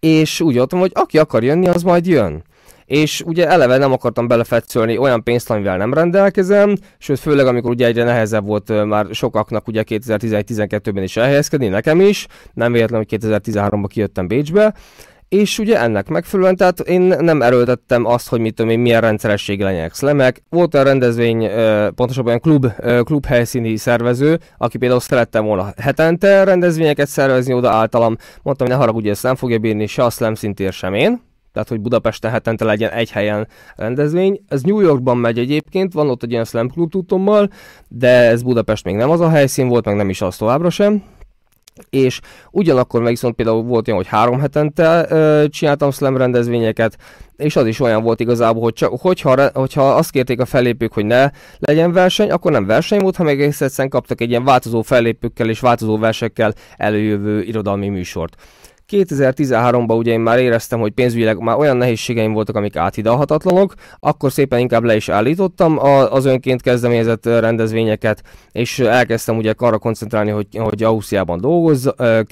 [0.00, 2.42] és úgy voltam, hogy aki akar jönni, az majd jön.
[2.84, 7.86] És ugye eleve nem akartam belefetszölni olyan pénzt, amivel nem rendelkezem, sőt főleg amikor ugye
[7.86, 13.86] egyre nehezebb volt már sokaknak ugye 2011-12-ben is elhelyezkedni, nekem is, nem véletlen, hogy 2013-ban
[13.88, 14.74] kijöttem Bécsbe,
[15.30, 19.64] és ugye ennek megfelelően, tehát én nem erőltettem azt, hogy mit tudom én, milyen rendszeressége
[19.64, 20.42] legyenek szlemek.
[20.48, 21.48] Volt a rendezvény,
[21.94, 22.66] pontosabban olyan klub,
[23.04, 28.16] klub helyszíni szervező, aki például szerettem volna hetente rendezvényeket szervezni oda általam.
[28.42, 31.20] Mondtam, hogy ne haragudj, ezt nem fogja bírni se a slam szintér sem én.
[31.52, 34.40] Tehát, hogy Budapesten hetente legyen egy helyen rendezvény.
[34.48, 37.50] Ez New Yorkban megy egyébként, van ott egy ilyen slam klub tudtommal,
[37.88, 41.02] de ez Budapest még nem az a helyszín volt, meg nem is az továbbra sem
[41.90, 46.96] és ugyanakkor meg viszont például volt olyan, hogy három hetente ö, csináltam slam rendezvényeket,
[47.36, 51.04] és az is olyan volt igazából, hogy csak, hogyha, hogyha azt kérték a fellépők, hogy
[51.04, 55.48] ne legyen verseny, akkor nem verseny volt, hanem egész egyszerűen kaptak egy ilyen változó fellépőkkel
[55.48, 58.36] és változó versekkel előjövő irodalmi műsort.
[58.90, 64.58] 2013-ban ugye én már éreztem, hogy pénzügyileg már olyan nehézségeim voltak, amik áthidalhatatlanok, akkor szépen
[64.58, 65.78] inkább le is állítottam
[66.10, 68.22] az önként kezdeményezett rendezvényeket,
[68.52, 71.88] és elkezdtem ugye arra koncentrálni, hogy, hogy Ausztriában dolgozz,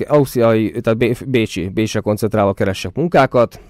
[0.07, 3.61] Ausztriai, tehát Bécsi, Bécsre koncentrálva keressek munkákat,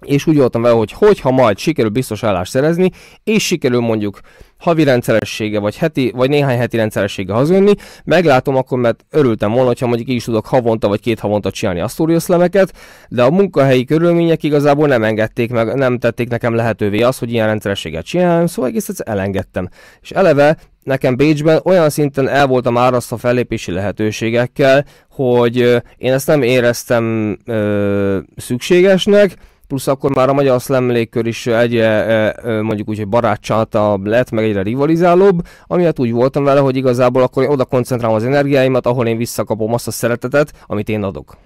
[0.00, 2.90] és úgy voltam vele, hogy hogyha majd sikerül biztos állást szerezni,
[3.24, 4.20] és sikerül mondjuk
[4.58, 7.72] havi rendszeressége, vagy heti, vagy néhány heti rendszeressége hazajönni,
[8.04, 11.80] meglátom akkor, mert örültem volna, hogyha mondjuk így is tudok havonta vagy két havonta csinálni
[11.80, 12.72] a sztoriaszlemeket,
[13.08, 17.46] de a munkahelyi körülmények igazából nem engedték meg, nem tették nekem lehetővé azt, hogy ilyen
[17.46, 19.68] rendszerességet csináljam, szóval egész egyszer elengedtem.
[20.00, 25.56] És eleve nekem Bécsben olyan szinten el voltam árasztva fellépési lehetőségekkel, hogy
[25.96, 32.34] én ezt nem éreztem ö, szükségesnek, plusz akkor már a magyar slam légkör is egyre
[32.62, 37.42] mondjuk úgy, hogy barátsáta lett, meg egyre rivalizálóbb, amiatt úgy voltam vele, hogy igazából akkor
[37.42, 41.36] én oda koncentrálom az energiáimat, ahol én visszakapom azt a szeretetet, amit én adok.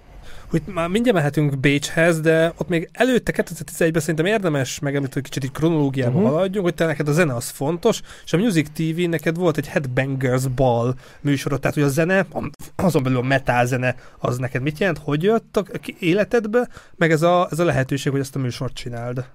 [0.49, 5.43] Hogy már mindjárt mehetünk Bécshez, de ott még előtte 2011-ben szerintem érdemes megemlíteni, hogy kicsit
[5.43, 6.31] így kronológiába uh-huh.
[6.31, 9.67] haladjunk, hogy te neked a zene az fontos, és a Music TV neked volt egy
[9.67, 12.27] Headbangers Ball műsorod, tehát hogy a zene,
[12.75, 15.65] azon belül a metal zene, az neked mit jelent, hogy jött a
[15.99, 19.25] életedbe, meg ez a, ez a lehetőség, hogy ezt a műsort csináld?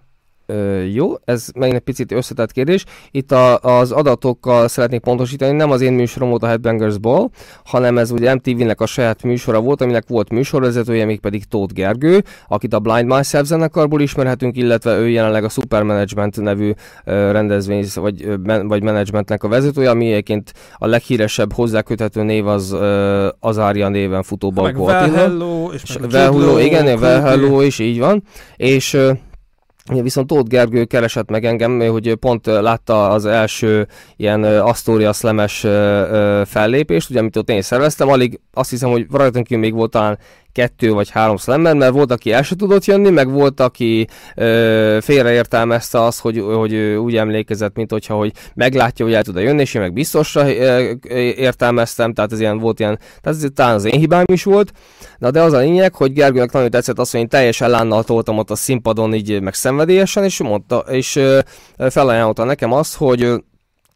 [0.47, 2.85] Ö, jó, ez megint egy picit összetett kérdés.
[3.11, 7.29] Itt a, az adatokkal szeretnék pontosítani, nem az én műsorom volt a Headbangers Ball,
[7.65, 12.25] hanem ez ugye MTV-nek a saját műsora volt, aminek volt műsorvezetője, még pedig Tóth Gergő,
[12.49, 16.73] akit a Blind Myself zenekarból ismerhetünk, illetve ő jelenleg a Super Management nevű
[17.05, 22.73] ö, rendezvény vagy, men, vagy managementnek a vezetője, ami egyébként a leghíresebb hozzáköthető név az
[22.73, 25.71] ö, az Ária néven futó Balkó Attila.
[25.73, 28.23] és Well igen, Well Hello is, így van.
[28.57, 28.99] És
[29.93, 35.61] Viszont Tóth Gergő keresett meg engem, hogy pont látta az első ilyen Astorias lemes
[36.45, 40.19] fellépést, ugye, amit ott én szerveztem, alig azt hiszem, hogy rajtunk még volt talán
[40.55, 44.99] kettő vagy három szlemmer, mert volt, aki el se tudott jönni, meg volt, aki ö,
[45.01, 49.75] félreértelmezte azt, hogy, hogy úgy emlékezett, mint hogyha hogy meglátja, hogy el tud jönni, és
[49.75, 50.51] én meg biztosra
[51.37, 54.73] értelmeztem, tehát ez ilyen volt ilyen, tehát ez talán az én hibám is volt.
[55.19, 58.39] Na de az a lényeg, hogy Gergőnek nagyon tetszett az, hogy én teljesen lánnal toltam
[58.39, 61.21] ott a színpadon így meg szenvedélyesen, és mondta, és
[61.89, 63.33] felajánlotta nekem azt, hogy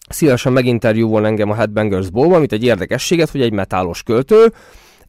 [0.09, 4.53] szívesen meginterjúvol engem a Headbangers Ball-ban, mint egy érdekességet, hogy egy metálos költő,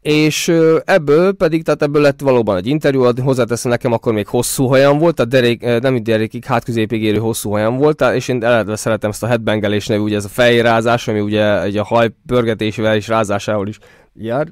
[0.02, 0.48] és
[0.86, 5.16] ebből pedig, tehát ebből lett valóban egy interjú, hozzáteszem nekem akkor még hosszú hajam volt,
[5.16, 9.24] tehát derék, nem így derékig, hátközépig érő hosszú hajam volt, és én eredetve szeretem ezt
[9.24, 13.68] a headbangelés nevű, ugye ez a fejrázás, ami ugye egy a haj pörgetésével és rázásával
[13.68, 13.80] is
[14.14, 14.48] jár,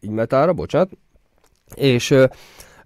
[0.00, 0.90] így metára, bocsánat,
[1.74, 2.14] és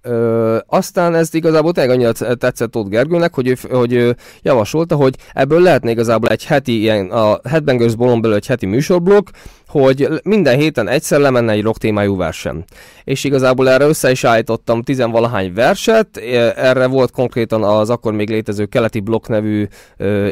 [0.03, 5.14] Ö, aztán ez igazából tényleg annyira tetszett Tóth Gergőnek, hogy ő, hogy ő javasolta, hogy
[5.33, 9.29] ebből lehetne igazából egy heti, ilyen, a Headbangers Bolon belül egy heti műsorblokk,
[9.70, 12.64] hogy minden héten egyszer lemenne egy rock témájú verseny.
[13.04, 16.16] És igazából erre össze is állítottam tizenvalahány verset,
[16.56, 19.66] erre volt konkrétan az akkor még létező keleti blokk nevű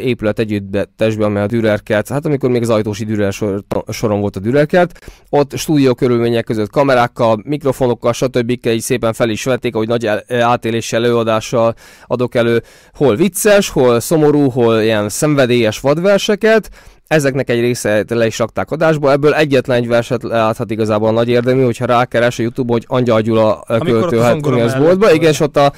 [0.02, 4.40] épület együttesben, amely a Dürerkert, hát amikor még az ajtósi Dürer sor, soron volt a
[4.40, 4.98] Dürerkert,
[5.30, 8.66] ott stúdió körülmények között kamerákkal, mikrofonokkal, stb.
[8.66, 11.74] így szépen fel is vették, hogy nagy átéléssel, előadással
[12.06, 16.70] adok elő, hol vicces, hol szomorú, hol ilyen szenvedélyes vadverseket,
[17.08, 21.28] Ezeknek egy része le is rakták adásba, ebből egyetlen egy verset láthat igazából a nagy
[21.28, 25.72] érdemű, hogyha rákeres a Youtube, hogy Angyal Gyula költő Hercules boltba, igen, és ott a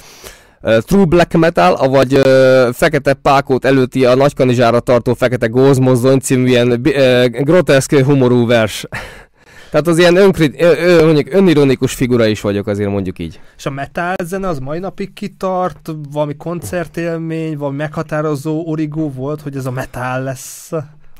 [0.61, 6.71] True Black Metal, vagy uh, Fekete Pákót előtti a Nagykanizsára tartó Fekete Gózmozdony című ilyen
[6.71, 8.85] uh, groteszk humorú vers.
[9.71, 13.41] Tehát az ilyen önkrit, ö, ö, mondjuk önironikus figura is vagyok, azért mondjuk így.
[13.57, 15.91] És a metal zene az mai napig kitart?
[16.13, 20.71] Valami koncertélmény, valami meghatározó origó volt, hogy ez a metal lesz?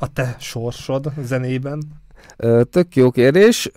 [0.01, 2.01] A te sorsod zenében?
[2.71, 3.71] Tök jó kérdés.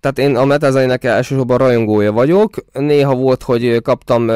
[0.00, 2.54] Tehát én a metazainek elsősorban rajongója vagyok.
[2.72, 4.28] Néha volt, hogy kaptam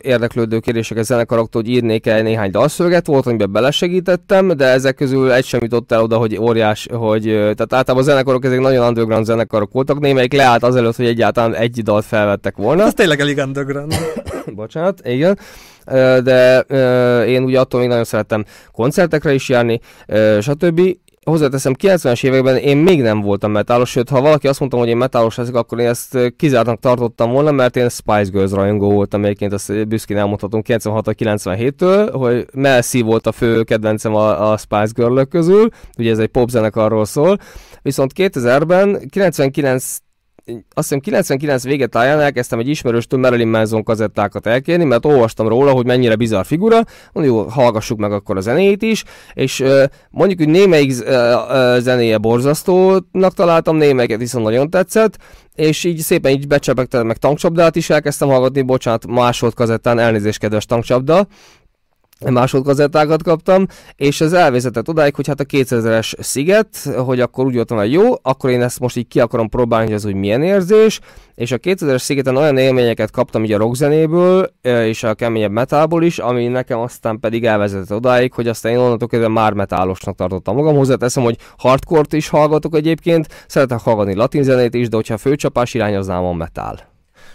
[0.00, 5.44] érdeklődő kérdéseket zenekaroktól, hogy írnék el néhány dalszöveget, volt, amiben belesegítettem, de ezek közül egy
[5.44, 9.72] sem jutott el oda, hogy óriás, hogy tehát általában a zenekarok ezek nagyon underground zenekarok
[9.72, 12.82] voltak, némelyik leállt azelőtt, hogy egyáltalán egy dalt felvettek volna.
[12.84, 13.94] Ez tényleg elég underground.
[14.54, 15.38] Bocsánat, igen
[16.22, 16.60] de
[17.26, 19.80] én ugye attól még nagyon szerettem koncertekre is járni,
[20.40, 20.80] stb.
[21.24, 24.96] Hozzáteszem, 90-es években én még nem voltam metálos, sőt, ha valaki azt mondta, hogy én
[24.96, 29.52] metálos leszek, akkor én ezt kizártnak tartottam volna, mert én Spice Girls rajongó voltam, egyébként
[29.52, 35.68] ezt büszkén elmondhatom 96-97-től, hogy Melsi volt a fő kedvencem a, a Spice girl közül,
[35.98, 37.38] ugye ez egy popzenekarról szól,
[37.82, 39.96] viszont 2000-ben, 99
[40.46, 45.70] azt hiszem 99 vége táján elkezdtem egy ismerőstől Marilyn Manson kazettákat elkérni, mert olvastam róla,
[45.70, 46.80] hogy mennyire bizarr figura,
[47.12, 49.64] mondjuk hallgassuk meg akkor a zenét is, és
[50.10, 50.92] mondjuk, hogy némelyik
[51.78, 55.18] zenéje borzasztónak találtam, némelyiket viszont nagyon tetszett,
[55.54, 60.66] és így szépen így becsepegtem, meg tankcsapdát is elkezdtem hallgatni, bocsánat, másod kazettán, elnézést kedves
[60.66, 61.26] tankcsapda,
[62.30, 67.76] másodgazettákat kaptam, és ez elvezetett odáig, hogy hát a 2000-es sziget, hogy akkor úgy voltam,
[67.76, 71.00] hogy jó, akkor én ezt most így ki akarom próbálni, hogy ez úgy milyen érzés,
[71.34, 76.18] és a 2000-es szigeten olyan élményeket kaptam így a rockzenéből, és a keményebb metálból is,
[76.18, 80.76] ami nekem aztán pedig elvezetett odáig, hogy aztán én onnantól kezdve már metálosnak tartottam magam.
[80.76, 85.96] Hozzáteszem, hogy hardcore is hallgatok egyébként, szeretek hallgatni latin zenét is, de hogyha főcsapás irány,
[85.96, 86.91] az nálam a metál.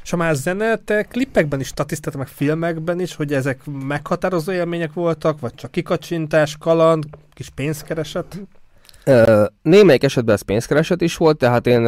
[0.07, 4.93] És a már zene, te klippekben is statisztáltak, meg filmekben is, hogy ezek meghatározó élmények
[4.93, 8.41] voltak, vagy csak kikacsintás, kaland, kis pénzkereset?
[9.61, 11.81] Némelyik esetben ez pénzkereset is volt, tehát én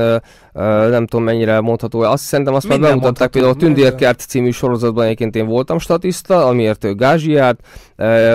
[0.89, 5.05] nem tudom mennyire mondható, azt szerintem azt Minden már bemutatták, például a Tündérkert című sorozatban
[5.05, 7.59] egyébként én voltam statiszta, amiért Gázsi járt,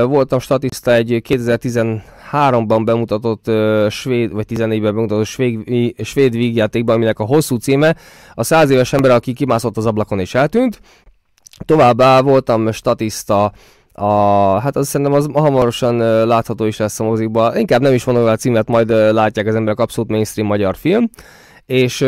[0.03, 3.51] voltam statiszta egy 2013-ban bemutatott
[3.91, 5.61] svéd, vagy 14-ben bemutatott svéd,
[6.05, 7.97] svéd vígjátékban, aminek a hosszú címe
[8.35, 10.81] a száz éves ember, aki kimászott az ablakon és eltűnt.
[11.65, 13.53] Továbbá voltam statiszta
[13.97, 17.57] a, hát az szerintem az hamarosan látható is lesz a mozikban.
[17.57, 21.09] Inkább nem is mondom a címet, majd látják az emberek abszolút mainstream magyar film.
[21.67, 22.07] És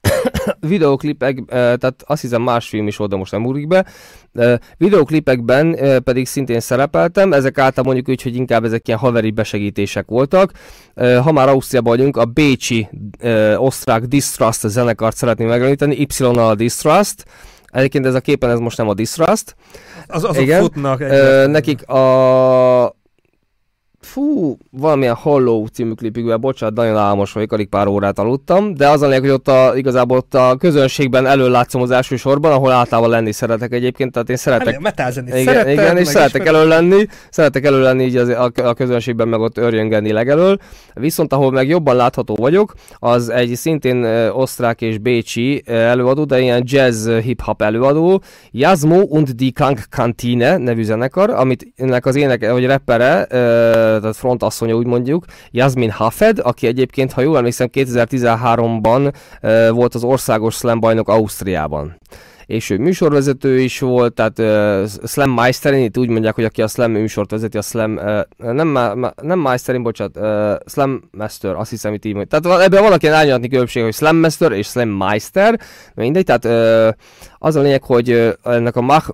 [0.60, 3.86] videoklipek, tehát azt hiszem más film is volt, de most nem úrik be.
[4.76, 10.52] Videoklipekben pedig szintén szerepeltem, ezek által mondjuk úgy, hogy inkább ezek ilyen haveri besegítések voltak.
[10.94, 12.88] Ha már Ausztriában vagyunk, a Bécsi
[13.56, 17.24] osztrák Distrust zenekart szeretném megemlíteni, Y-nal Distrust,
[17.72, 19.56] Egyébként ez a képen ez most nem a Distrust.
[20.06, 20.60] Az, azok Igen.
[20.60, 21.00] futnak.
[21.00, 22.97] Ö, nekik a
[24.00, 29.02] fú, valamilyen Hollow című klipükben, bocsánat, nagyon álmos vagyok, alig pár órát aludtam, de az
[29.02, 33.10] a lényeg, hogy ott a, igazából ott a közönségben előlátszom az első sorban, ahol általában
[33.10, 34.80] lenni szeretek egyébként, tehát én szeretek...
[34.84, 38.74] Hát, igen, szeretem, igen, és szeretek elő lenni, szeretek elő lenni így az, a, a,
[38.74, 40.58] közönségben, meg ott örjöngeni legelől.
[40.94, 46.62] Viszont ahol meg jobban látható vagyok, az egy szintén osztrák és bécsi előadó, de ilyen
[46.64, 52.66] jazz hip-hop előadó, Yazmo und die Krank Kantine nevű zenekar, amit ennek az ének, vagy
[52.66, 53.26] rappere,
[54.00, 59.12] tehát frontasszonya úgy mondjuk, Jasmin Hafed, aki egyébként, ha jól emlékszem, 2013-ban
[59.70, 61.96] volt az országos slam bajnok Ausztriában
[62.48, 66.66] és ő műsorvezető is volt, tehát uh, Slam Meisterin, itt úgy mondják, hogy aki a
[66.66, 71.70] Slam műsort vezeti, a Slam, uh, nem, ma, nem Meisterin, bocsánat, uh, Slam Master, azt
[71.70, 72.38] hiszem itt így mondja.
[72.38, 75.60] Tehát ebben valaki árnyalati különbség, hogy Slam Master és Slam Meister,
[75.94, 76.94] mindegy, tehát uh,
[77.38, 79.10] az a lényeg, hogy ennek a Mach,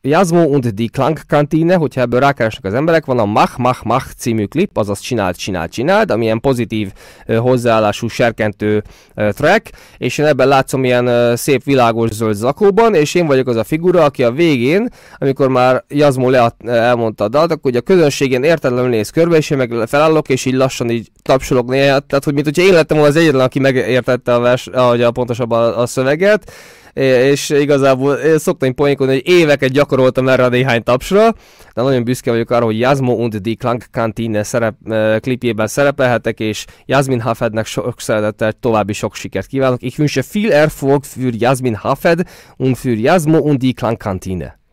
[0.00, 0.88] Yazmo und die
[1.28, 5.36] Kantine, hogyha ebből rákeresnek az emberek, van a Mach, Mach, Mach című klip, azaz csinált,
[5.36, 6.92] csinált, csinált, ami ilyen pozitív
[7.26, 8.82] hozzáállású, serkentő
[9.14, 13.64] track, és én ebben látszom ilyen szép világos zöld zakóban, és én vagyok az a
[13.64, 18.42] figura, aki a végén, amikor már Yazmo le elmondta a dalt, akkor ugye a közönségén
[18.42, 22.34] értetlenül néz körbe, és én meg felállok, és így lassan így tapsolok néha, tehát hogy
[22.34, 26.52] mint én lettem volna az egyetlen, aki megértette a, vers, ahogy a pontosabban a szöveget,
[26.94, 31.32] és igazából szoktam poénkodni, hogy éveket gyakoroltam erre a néhány tapsra,
[31.74, 33.56] de nagyon büszke vagyok arra, hogy Jasmo und die
[33.90, 34.74] Kantine szerep,
[35.20, 39.82] klipjében szerepelhetek, és Jasmin Hafednek sok szeretettel további sok sikert kívánok.
[39.82, 44.63] Ich wünsche viel Erfolg für Jasmin Hafed und für Jasmo und die Kantine.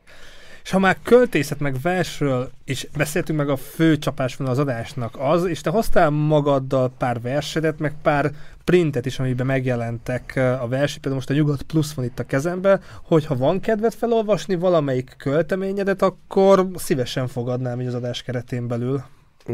[0.71, 5.15] És ha már költészet meg versről is beszéltünk meg a fő csapás van az adásnak
[5.19, 8.31] az, és te hoztál magaddal pár versedet, meg pár
[8.63, 12.81] printet is, amiben megjelentek a versek, például most a Nyugat Plus van itt a kezemben,
[13.03, 19.03] hogy ha van kedved felolvasni valamelyik költeményedet, akkor szívesen fogadnám így az adás keretén belül.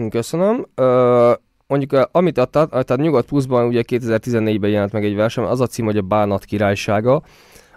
[0.09, 0.65] Köszönöm.
[0.75, 1.33] Uh
[1.67, 5.85] mondjuk amit adtad, tehát Nyugat Pluszban ugye 2014-ben jelent meg egy versem, az a cím,
[5.85, 7.23] hogy a Bánat királysága,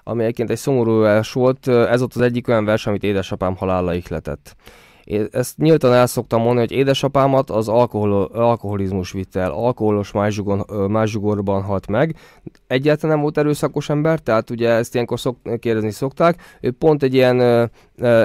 [0.02, 3.94] ami egyébként egy szomorú vers volt, ez volt az egyik olyan vers, amit édesapám halála
[3.94, 4.56] ihletett.
[5.30, 10.12] Ezt nyíltan el szoktam mondani, hogy édesapámat az alkohol, alkoholizmus vitte el, alkoholos
[10.88, 12.14] mászsugorban halt meg.
[12.66, 16.42] Egyáltalán nem volt erőszakos ember, tehát ugye ezt ilyenkor szok, kérdezni szokták.
[16.60, 17.70] Ő pont egy ilyen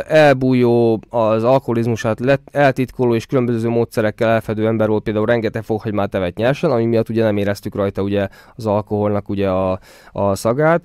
[0.08, 6.36] elbújó, az alkoholizmusát let, eltitkoló és különböző módszerekkel elfedő ember volt, például rengeteg fokhagymát evett
[6.36, 9.80] nyersen, ami miatt ugye nem éreztük rajta ugye az alkoholnak ugye a,
[10.12, 10.82] a szagát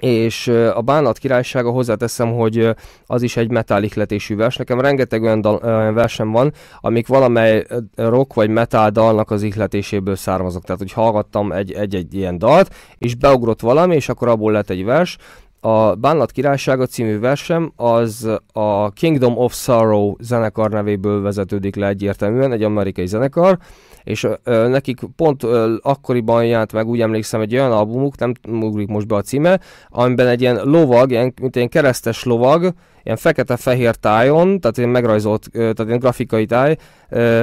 [0.00, 2.74] és a Bánat királysága hozzáteszem, hogy
[3.06, 4.56] az is egy metal ihletésű vers.
[4.56, 10.16] Nekem rengeteg olyan, dal, olyan versem van, amik valamely rock vagy metal dalnak az ihletéséből
[10.16, 10.62] származok.
[10.62, 15.16] Tehát, hogy hallgattam egy-egy ilyen dalt, és beugrott valami, és akkor abból lett egy vers.
[15.60, 22.52] A Bánat királysága című versem az a Kingdom of Sorrow zenekar nevéből vezetődik le egyértelműen,
[22.52, 23.58] egy amerikai zenekar,
[24.04, 28.88] és ö, nekik pont ö, akkoriban jelent meg, úgy emlékszem, egy olyan albumuk, nem ugrik
[28.88, 33.94] most be a címe, amiben egy ilyen lovag, ilyen, mint egy kerestes lovag, ilyen fekete-fehér
[33.94, 36.76] tájon, tehát ilyen megrajzolt, ö, tehát ilyen grafikai táj,
[37.08, 37.42] ö,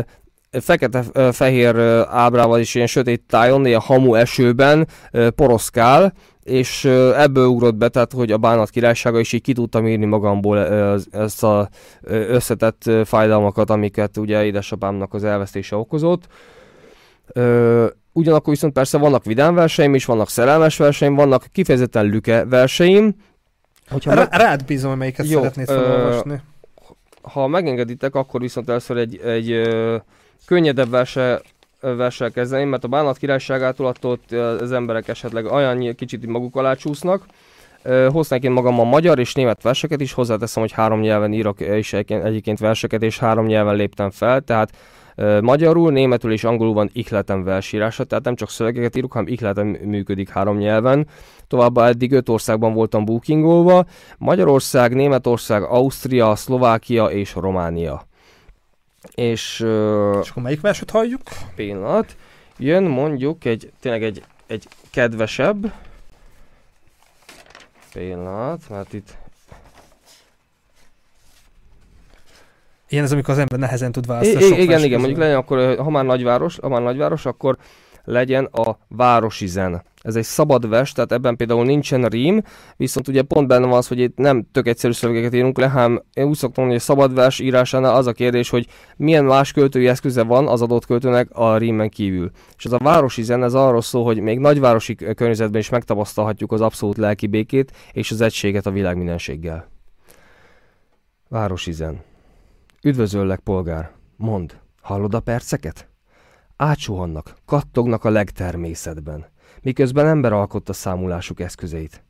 [0.52, 1.76] fekete-fehér
[2.10, 4.88] ábrával is ilyen sötét tájon, ilyen hamu esőben
[5.36, 10.06] poroszkál, és ebből ugrott be, tehát hogy a bánat királysága is így ki tudtam írni
[10.06, 10.60] magamból
[11.12, 11.67] ezt az
[12.08, 16.27] összetett fájdalmakat, amiket ugye édesapámnak az elvesztése okozott.
[18.13, 23.15] Ugyanakkor viszont persze vannak vidám verseim is, vannak szerelmes verseim, vannak kifejezetten lüke verseim.
[23.89, 26.41] Hogyha Rá, rád bízom, melyiket jó, szeretnéd felolvasni.
[27.21, 29.97] Ha megengeditek, akkor viszont először egy, egy ö,
[30.45, 31.41] könnyedebb verse
[31.81, 34.19] verssel kezdeni, mert a bánat királyságától attól
[34.59, 37.25] az emberek esetleg olyan kicsit maguk alá csúsznak.
[38.07, 41.93] Hoznék én magam a magyar és német verseket is, hozzáteszem, hogy három nyelven írok és
[41.93, 44.69] egyébként verseket, és három nyelven léptem fel, tehát
[45.41, 50.29] Magyarul, németül és angolul van ihleten versírása, tehát nem csak szövegeket írok, hanem ihleten működik
[50.29, 51.07] három nyelven.
[51.47, 53.86] Továbbá eddig öt országban voltam bookingolva,
[54.17, 58.09] Magyarország, Németország, Ausztria, Szlovákia és Románia.
[59.16, 59.60] És,
[60.22, 61.22] és akkor melyik verset halljuk?
[61.56, 62.16] Pillanat.
[62.58, 65.74] Jön mondjuk egy, tényleg egy, egy kedvesebb.
[67.93, 69.18] Pillanat, mert itt
[72.91, 74.45] Ilyen ez, amikor az ember nehezen tud választani.
[74.45, 77.58] I- igen, igen, mondjuk legyen akkor, ha már nagyváros, ha már nagyváros, akkor
[78.04, 79.84] legyen a városi zen.
[80.02, 82.41] Ez egy szabad vers, tehát ebben például nincsen rím,
[82.78, 86.04] viszont ugye pont benne van az, hogy itt nem tök egyszerű szövegeket írunk le, hanem
[86.14, 89.52] én úgy szoktam mondani, hogy a szabad vers írásánál az a kérdés, hogy milyen más
[89.52, 92.32] költői eszköze van az adott költőnek a rímen kívül.
[92.58, 96.62] És ez a városi zen, ez arról szól, hogy még nagyvárosi környezetben is megtapasztalhatjuk az
[96.62, 99.70] abszolút lelki békét és az egységet a világ mindenséggel.
[101.30, 102.02] Városi zen.
[102.84, 103.91] Üdvözöllek, polgár.
[104.16, 105.89] Mond, hallod a perceket?
[106.58, 109.26] Átsuhannak, kattognak a legtermészetben,
[109.62, 112.03] miközben ember alkotta számulásuk eszközeit.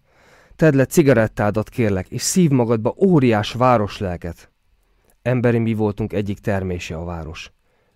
[0.55, 4.51] Tedd le cigarettádat, kérlek, és szív magadba óriás városlelket.
[5.21, 7.51] Emberi mi voltunk egyik termése a város.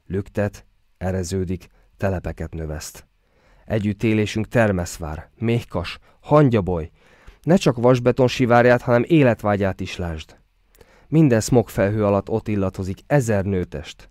[0.07, 0.65] Lüktet,
[0.97, 3.07] ereződik, telepeket növeszt.
[3.65, 6.89] Együtt élésünk termeszvár, méhkas, hangyaboly.
[7.41, 10.37] Ne csak vasbeton sivárját, hanem életvágyát is lásd.
[11.07, 14.09] Minden smogfelhő alatt ott illatozik ezer nőtest.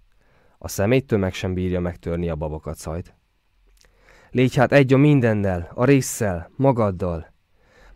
[0.58, 3.14] A szeméttömeg sem bírja megtörni a babakat szajt.
[4.34, 7.32] Légy hát egy a mindennel, a résszel, magaddal.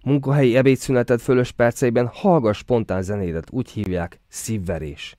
[0.05, 5.18] Munkahelyi ebédszüneted fölös perceiben hallgass spontán zenédet, úgy hívják szívverés.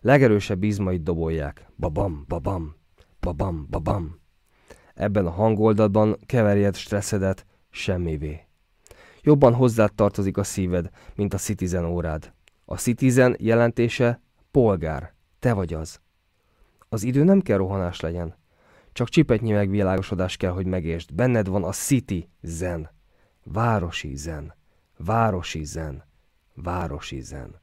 [0.00, 1.66] Legerősebb izmait dobolják.
[1.76, 2.76] Babam, babam,
[3.20, 4.20] babam, babam.
[4.94, 8.40] Ebben a hangoldatban keverjed stresszedet semmivé.
[9.22, 12.32] Jobban hozzád tartozik a szíved, mint a Citizen órád.
[12.64, 16.00] A Citizen jelentése polgár, te vagy az.
[16.88, 18.42] Az idő nem kell rohanás legyen.
[18.94, 21.14] Csak csipetnyi megvilágosodás kell, hogy megértsd.
[21.14, 22.90] Benned van a City zen.
[23.44, 24.54] Városi zen.
[24.96, 26.04] Városi zen.
[26.54, 27.60] Városi zen.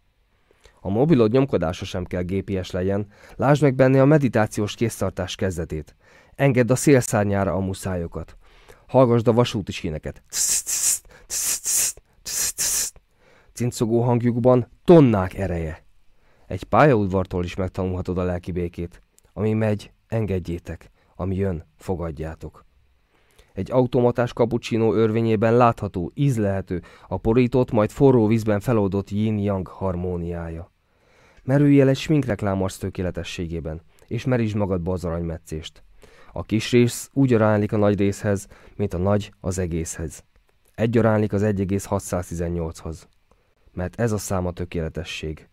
[0.79, 3.07] A mobilod nyomkodása sem kell GPS legyen.
[3.35, 5.95] Lásd meg benne a meditációs késztartás kezdetét.
[6.35, 8.37] Engedd a szélszárnyára a muszályokat.
[8.87, 10.23] Hallgasd a vasúti síneket.
[13.53, 15.83] Cincogó hangjukban tonnák ereje.
[16.47, 19.01] Egy pályaudvartól is megtanulhatod a lelki békét.
[19.33, 20.90] Ami megy, engedjétek,
[21.21, 22.65] ami jön, fogadjátok.
[23.53, 30.71] Egy automatás kapucsinó örvényében látható, ízlehető, a porított, majd forró vízben feloldott yin-yang harmóniája.
[31.43, 35.83] Merülj el egy sminkreklám tökéletességében, és merítsd magadba az aranymetszést.
[36.33, 40.23] A kis rész úgy aránylik a nagy részhez, mint a nagy az egészhez.
[40.75, 43.07] Egy aránylik az 1,618-hoz.
[43.73, 45.49] Mert ez a szám a tökéletesség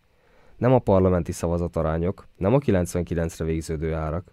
[0.59, 4.33] nem a parlamenti szavazatarányok, nem a 99-re végződő árak.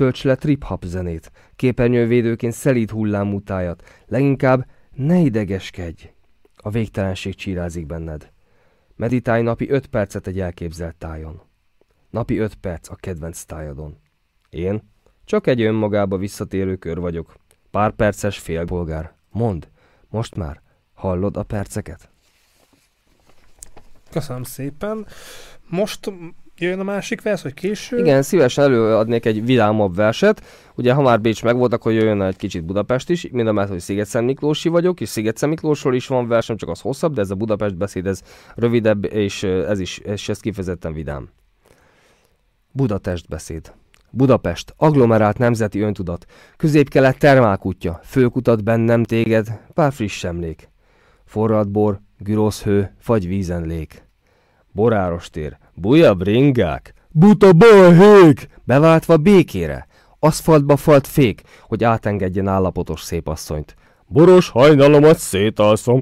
[0.00, 6.02] Tölts le trip-hop zenét, képernyővédőként szelíd hullámú tájat, leginkább ne idegeskedj.
[6.56, 8.32] A végtelenség csírázik benned.
[8.96, 11.42] Meditálj napi 5 percet egy elképzelt tájon.
[12.10, 13.96] Napi 5 perc a kedvenc tájadon.
[14.50, 14.90] Én
[15.24, 17.34] csak egy önmagába visszatérő kör vagyok.
[17.70, 19.14] Pár perces félbolgár.
[19.30, 19.68] Mond,
[20.08, 20.62] most már,
[20.94, 22.10] hallod a perceket?
[24.10, 25.06] Köszönöm szépen.
[25.68, 26.12] Most
[26.68, 27.98] jön a másik vers, vagy késő?
[27.98, 30.44] Igen, szívesen előadnék egy vidámabb verset.
[30.74, 33.80] Ugye, ha már Bécs megvolt, akkor jöjjön egy kicsit Budapest is, mind a mellett, hogy
[33.80, 37.34] sziget Miklósi vagyok, és sziget Miklósról is van versem, csak az hosszabb, de ez a
[37.34, 38.22] Budapest beszéd, ez
[38.54, 41.28] rövidebb, és ez is, és ez kifejezetten vidám.
[42.72, 43.72] Budapest beszéd.
[44.10, 50.68] Budapest, agglomerált nemzeti öntudat, közép-kelet termálkutya, főkutat bennem téged, pár friss emlék.
[51.24, 54.08] Forrad bor, Gürosz hő, fagy vízen lék.
[54.72, 59.86] Boráros tér, buja bringák, buta balhék, beváltva békére,
[60.18, 63.74] aszfaltba falt fék, hogy átengedjen állapotos szépasszonyt.
[64.06, 66.00] Boros hajnalomat szétalszom.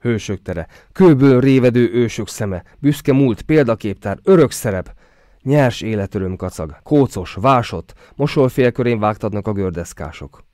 [0.00, 4.94] Hősök tere, kőből révedő ősök szeme, büszke múlt, példaképtár, örök szerep,
[5.42, 10.44] nyers életöröm kacag, kócos, vásott, mosolfélkörén vágtatnak a gördeszkások.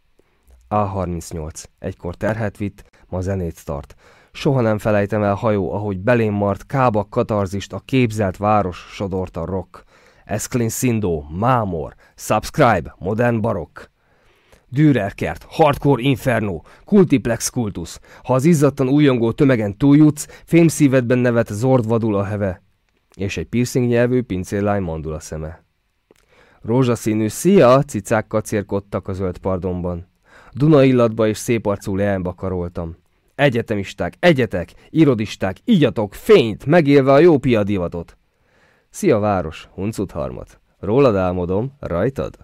[0.68, 1.64] A38.
[1.78, 3.94] Egykor terhet vitt, ma zenét tart.
[4.32, 9.44] Soha nem felejtem el hajó, ahogy belém mart kába katarzist a képzelt város sodort a
[9.44, 9.84] rock.
[10.24, 13.90] Esklin Szindó, Mámor, Subscribe, Modern Barok.
[14.68, 18.00] Dürerkert, Hardcore Inferno, Kultiplex Kultusz.
[18.22, 22.62] Ha az izzadtan újongó tömegen túljutsz, fémszívedben nevet zord vadul a heve.
[23.14, 25.64] És egy piercing nyelvű pincérlány mandul a szeme.
[26.62, 30.08] Rózsaszínű szia, cicák kacérkodtak a zöld pardonban.
[30.52, 32.96] Duna illatba és szép arcú leányba karoltam.
[33.40, 38.16] Egyetemisták, egyetek, irodisták, igyatok, fényt, megélve a jó piadivatot.
[38.90, 40.60] Szia város, Huncut harmat.
[40.80, 42.34] Rólad álmodom, rajtad?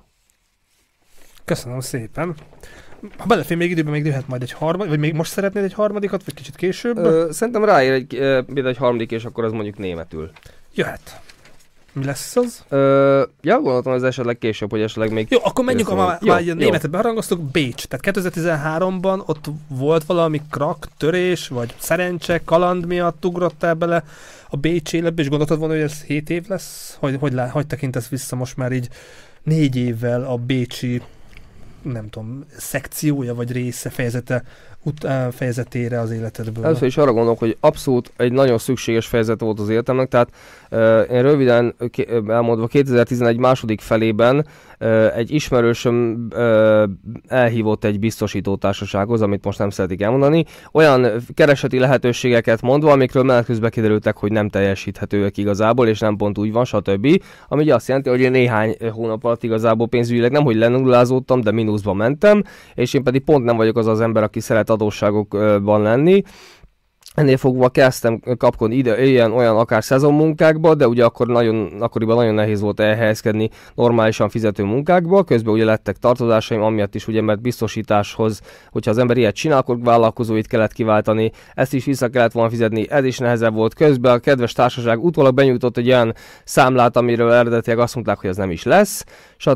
[1.44, 2.34] Köszönöm szépen.
[3.16, 6.24] Ha belefér még időben, még jöhet majd egy harmadik, vagy még most szeretnéd egy harmadikat,
[6.24, 6.96] vagy kicsit később?
[6.96, 8.06] Ö, szerintem ráér egy,
[8.46, 10.30] például egy harmadik, és akkor az mondjuk németül.
[10.74, 11.20] Jöhet.
[11.96, 12.64] Mi lesz az?
[12.68, 15.26] Ö, ja, gondoltam, ez esetleg később, hogy esetleg még...
[15.30, 17.84] Jó, akkor menjünk, ha már, már németet beharangoztuk, Bécs.
[17.84, 24.04] Tehát 2013-ban ott volt valami krak, törés, vagy szerencse, kaland miatt ugrottál bele
[24.50, 26.96] a Bécs életbe, és gondoltad volna, hogy ez 7 év lesz?
[27.00, 28.88] Hogy, hogy, lá, hogy tekintesz vissza most már így
[29.42, 31.02] négy évvel a Bécsi
[31.82, 34.42] nem tudom, szekciója vagy része, fejezete
[34.86, 36.64] ut- fejezetére az életedből?
[36.64, 40.28] Először is arra gondolok, hogy abszolút egy nagyon szükséges fejezet volt az életemnek, tehát
[40.70, 41.74] uh, én röviden
[42.28, 44.46] elmondva 2011 második felében
[44.80, 46.82] uh, egy ismerősöm uh,
[47.28, 53.44] elhívott egy biztosító társasághoz, amit most nem szeretik elmondani, olyan kereseti lehetőségeket mondva, amikről menet
[53.44, 57.22] közben kiderültek, hogy nem teljesíthetőek igazából, és nem pont úgy van, stb.
[57.48, 61.96] Ami azt jelenti, hogy én néhány hónap alatt igazából pénzügyileg nem, hogy lenullázódtam, de mínuszban
[61.96, 62.42] mentem,
[62.74, 66.22] és én pedig pont nem vagyok az az ember, aki szeret adósságokban lenni,
[67.16, 72.34] Ennél fogva kezdtem kapkodni ide, ilyen, olyan akár szezonmunkákba, de ugye akkor nagyon, akkoriban nagyon
[72.34, 78.40] nehéz volt elhelyezkedni normálisan fizető munkákba, közben ugye lettek tartozásaim, amiatt is ugye, mert biztosításhoz,
[78.70, 82.90] hogyha az ember ilyet csinál, akkor vállalkozóit kellett kiváltani, ezt is vissza kellett volna fizetni,
[82.90, 83.74] ez is nehezebb volt.
[83.74, 86.14] Közben a kedves társaság utólag benyújtott egy olyan
[86.44, 89.04] számlát, amiről eredetileg azt mondták, hogy ez nem is lesz,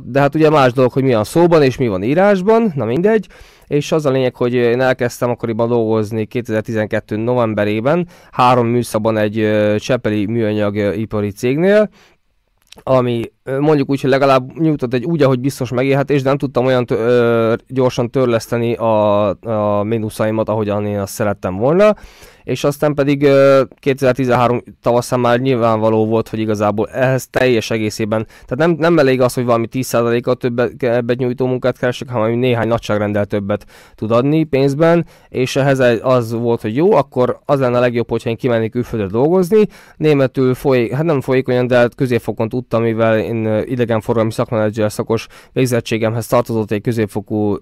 [0.05, 3.27] de hát ugye más dolog, hogy mi van szóban és mi van írásban, na mindegy
[3.71, 7.17] és az a lényeg, hogy én elkezdtem akkoriban dolgozni 2012.
[7.17, 11.89] novemberében, három műszabon egy Csepeli műanyag ipari cégnél,
[12.83, 16.87] ami mondjuk úgy, hogy legalább nyújtott egy úgy, ahogy biztos megélhetés, de nem tudtam olyan
[16.87, 21.95] tő, ö, gyorsan törleszteni a, a mínuszaimat, ahogyan én azt szerettem volna
[22.51, 23.29] és aztán pedig
[23.75, 29.35] 2013 tavaszán már nyilvánvaló volt, hogy igazából ehhez teljes egészében, tehát nem, nem elég az,
[29.35, 35.07] hogy valami 10%-kal többet ebbet nyújtó munkát keresek, hanem néhány nagyságrendel többet tud adni pénzben,
[35.29, 39.09] és ehhez az volt, hogy jó, akkor az lenne a legjobb, hogyha én kimennék külföldre
[39.09, 39.67] dolgozni.
[39.97, 46.71] Németül folyik, hát nem folyékonyan, de középfokon tudtam, mivel én idegenforgalmi szakmenedzser szakos végzettségemhez tartozott
[46.71, 47.57] egy középfokú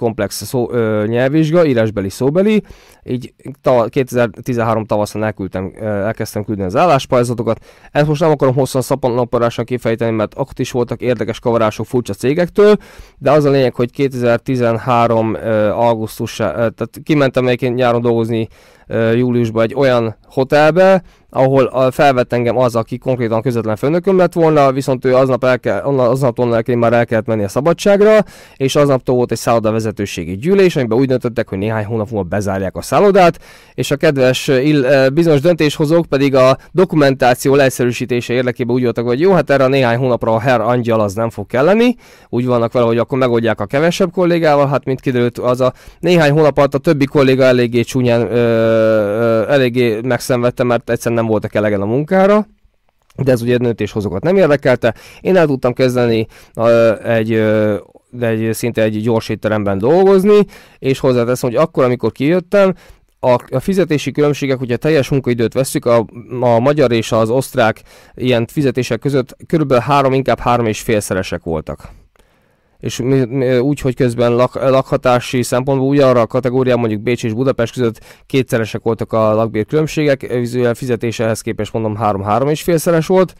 [0.00, 2.62] komplex szó, ö, nyelvvizsga, írásbeli, szóbeli,
[3.04, 7.64] így ta, 2013 tavaszon elküldtem, elkezdtem küldeni az álláspályázatokat.
[7.92, 12.76] Ezt most nem akarom hosszan szaponaparásan kifejteni, mert akkor is voltak érdekes kavarások furcsa cégektől,
[13.18, 15.36] de az a lényeg, hogy 2013
[15.72, 18.48] augusztus, tehát kimentem egyébként nyáron dolgozni
[19.14, 25.04] júliusban egy olyan hotelbe, ahol felvett engem az, aki konkrétan közvetlen főnököm lett volna, viszont
[25.04, 28.18] ő aznap, el kell, aznaptól el már el kellett menni a szabadságra,
[28.56, 32.76] és aznaptól volt egy szálloda vezetőségi gyűlés, amiben úgy döntöttek, hogy néhány hónap múlva bezárják
[32.76, 33.38] a szállodát,
[33.74, 39.32] és a kedves ill, bizonyos döntéshozók pedig a dokumentáció leegyszerűsítése érdekében úgy voltak, hogy jó,
[39.32, 41.96] hát erre néhány hónapra a Herr Angyal az nem fog kelleni,
[42.28, 46.30] úgy vannak vele, hogy akkor megoldják a kevesebb kollégával, hát mint kiderült, az a néhány
[46.30, 51.54] hónap alatt a többi kolléga eléggé csúnyán, ö, ö, eléggé megszenvedte, mert egyszerűen nem voltak
[51.54, 52.46] elegen a munkára,
[53.16, 54.94] de ez ugye döntéshozókat nem érdekelte.
[55.20, 57.74] Én el tudtam kezdeni uh, egy, uh,
[58.20, 60.38] egy szinte egy gyors étteremben dolgozni,
[60.78, 62.74] és hozzáteszem, hogy akkor, amikor kijöttem,
[63.20, 66.06] a, a fizetési különbségek, hogyha teljes munkaidőt veszük, a,
[66.40, 67.82] a magyar és az osztrák
[68.14, 71.88] ilyen fizetések között körülbelül három, inkább három és félszeresek voltak.
[72.78, 73.00] És
[73.60, 78.04] úgy, hogy közben lak, lakhatási szempontból úgy arra a kategóriában mondjuk Bécs és Budapest között
[78.26, 80.32] kétszeresek voltak a lakbér különbségek,
[80.74, 83.34] fizetésehez képest mondom 3-3 és félszeres volt,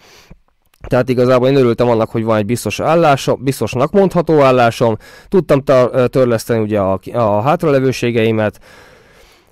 [0.86, 4.96] tehát igazából én örültem annak, hogy van egy biztos állásom, biztosnak mondható állásom,
[5.28, 5.62] tudtam
[6.06, 8.60] törleszteni ugye a, a hátralevőségeimet,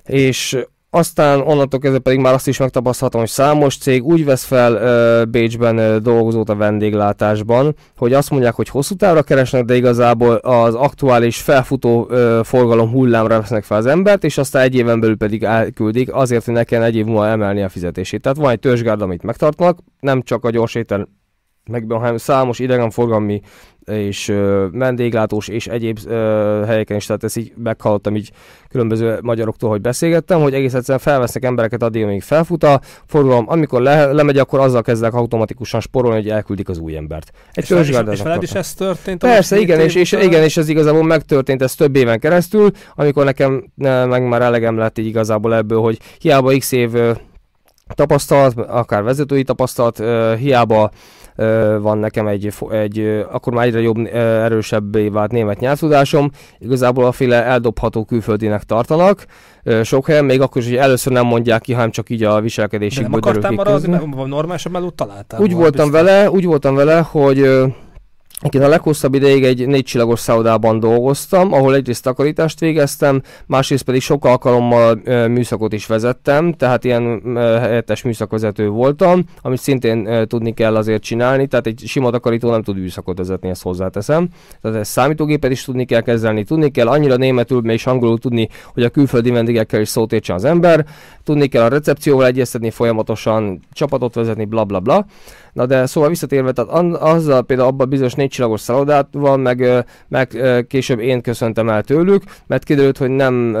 [0.05, 0.57] és
[0.89, 5.31] aztán onnantól kezdve pedig már azt is megtapasztaltam, hogy számos cég úgy vesz fel uh,
[5.31, 10.75] Bécsben uh, dolgozót a vendéglátásban, hogy azt mondják, hogy hosszú távra keresnek, de igazából az
[10.75, 15.43] aktuális felfutó uh, forgalom hullámra vesznek fel az embert, és aztán egy éven belül pedig
[15.43, 18.21] elküldik azért, hogy ne kelljen egy év múlva emelni a fizetését.
[18.21, 21.07] Tehát van egy törzsgárda, amit megtartnak, nem csak a gyors étel
[21.69, 23.41] meg, hanem számos idegenforgalmi
[23.89, 26.11] és uh, vendéglátós és egyéb uh,
[26.65, 28.31] helyeken is, tehát ezt így meghallottam így
[28.69, 33.81] különböző magyaroktól, hogy beszélgettem, hogy egész egyszerűen felvesznek embereket addig, amíg felfut a forgalom, amikor
[33.81, 37.31] le, lemegy, akkor azzal kezdek automatikusan sporolni, hogy elküldik az új embert.
[37.51, 39.19] Egy és, és, és veled is ez történt?
[39.19, 43.71] Persze, igen, és, és, igen, és ez igazából megtörtént, ez több éven keresztül, amikor nekem
[43.75, 46.91] ne, meg már elegem lett így igazából ebből, hogy hiába x év
[47.87, 50.03] tapasztalat, akár vezetői tapasztalat,
[50.37, 50.91] hiába
[51.79, 57.43] van nekem egy, egy akkor már egyre jobb, erősebbé vált német nyelvtudásom, igazából a féle
[57.43, 59.25] eldobható külföldinek tartanak,
[59.83, 63.19] sok helyen, még akkor is, hogy először nem mondják ki, hanem csak így a viselkedésükből
[63.19, 65.41] De nem akartál maradni, normálisabb melót találtál?
[65.41, 66.07] Úgy voltam biztos.
[66.07, 67.49] vele, úgy voltam vele, hogy
[68.51, 74.01] én a leghosszabb ideig egy négy csillagos szállodában dolgoztam, ahol egyrészt takarítást végeztem, másrészt pedig
[74.01, 74.95] sok alkalommal
[75.27, 81.67] műszakot is vezettem, tehát ilyen helyettes műszakvezető voltam, amit szintén tudni kell azért csinálni, tehát
[81.67, 84.29] egy sima takarító nem tud műszakot vezetni, ezt hozzáteszem.
[84.61, 88.83] Tehát ezt számítógépet is tudni kell kezelni, tudni kell annyira németül, és angolul tudni, hogy
[88.83, 90.85] a külföldi vendégekkel is szót értsen az ember,
[91.23, 95.05] tudni kell a recepcióval egyeztetni folyamatosan, csapatot vezetni, bla bla bla.
[95.59, 100.37] Na de szóval visszatérve, tehát azzal például abban bizonyos négy csillagos szállodával, meg, meg
[100.67, 103.55] később én köszöntem el tőlük, mert kiderült, hogy nem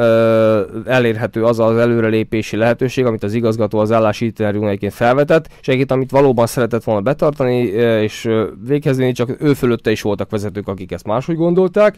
[0.85, 5.91] elérhető az az előrelépési lehetőség, amit az igazgató az állási interjún egyébként felvetett, és egyébként
[5.91, 7.57] amit valóban szeretett volna betartani
[8.01, 8.29] és
[8.67, 11.95] véghez csak ő fölötte is voltak vezetők, akik ezt máshogy gondolták.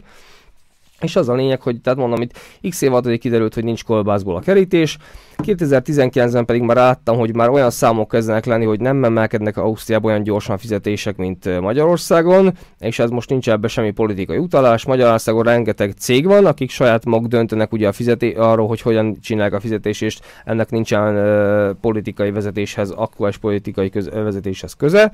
[1.02, 2.38] És az a lényeg, hogy tehát mondom, itt
[2.68, 4.98] x év alatt kiderült, hogy nincs kolbászból a kerítés,
[5.42, 10.22] 2019-ben pedig már láttam, hogy már olyan számok kezdenek lenni, hogy nem emelkednek Ausztriában olyan
[10.22, 14.84] gyorsan fizetések, mint Magyarországon, és ez most nincs ebbe semmi politikai utalás.
[14.84, 19.54] Magyarországon rengeteg cég van, akik saját maguk döntenek ugye a fizeté- arról, hogy hogyan csinálják
[19.54, 25.12] a fizetést, és ennek nincsen uh, politikai vezetéshez, aktuális politikai köz- vezetéshez köze.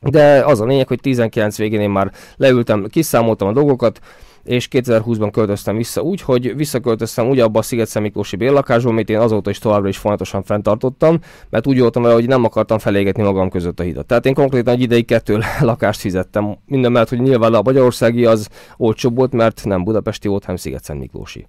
[0.00, 4.00] De az a lényeg, hogy 19 végén én már leültem, kiszámoltam a dolgokat,
[4.44, 9.18] és 2020-ban költöztem vissza úgy, hogy visszaköltöztem úgy abba a sziget Miklósi bérlakásba, amit én
[9.18, 11.18] azóta is továbbra is folyamatosan fenntartottam,
[11.50, 14.06] mert úgy voltam vele, hogy nem akartam felégetni magam között a hidat.
[14.06, 18.48] Tehát én konkrétan egy ideig kettő lakást fizettem, minden mellett, hogy nyilván a magyarországi az
[18.76, 21.46] olcsóbb volt, mert nem budapesti volt, hanem sziget Miklósi.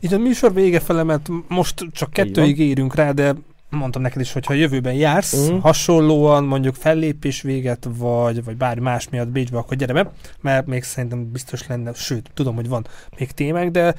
[0.00, 3.34] Itt a műsor vége fele, mert most csak kettőig érünk rá, de
[3.70, 5.60] mondtam neked is, hogy ha jövőben jársz, uh-huh.
[5.60, 10.82] hasonlóan mondjuk fellépés véget, vagy, vagy bármi más miatt Bécsbe, akkor gyere be, mert még
[10.82, 12.86] szerintem biztos lenne, sőt, tudom, hogy van
[13.18, 13.94] még témák, de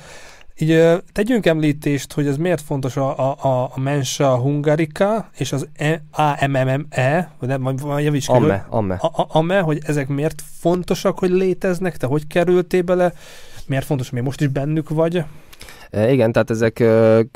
[0.61, 6.01] így tegyünk említést, hogy ez miért fontos a, a, a Mensa Hungarika és az e,
[6.11, 8.95] AMME, vagy nem, javíts ki, Amme, amme.
[8.95, 13.13] A, a, amme, hogy ezek miért fontosak, hogy léteznek, te hogy kerültél bele,
[13.65, 15.23] miért fontos, hogy most is bennük vagy?
[15.89, 16.85] E, igen, tehát ezek e,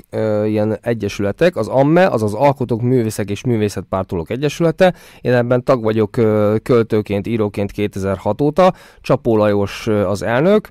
[0.09, 1.55] e, ilyen egyesületek.
[1.55, 4.93] Az AMME, az az Alkotók, Művészek és Művészetpártolók Egyesülete.
[5.21, 8.73] Én ebben tag vagyok e, költőként, íróként 2006 óta.
[9.01, 10.67] Csapó Lajos e, az elnök.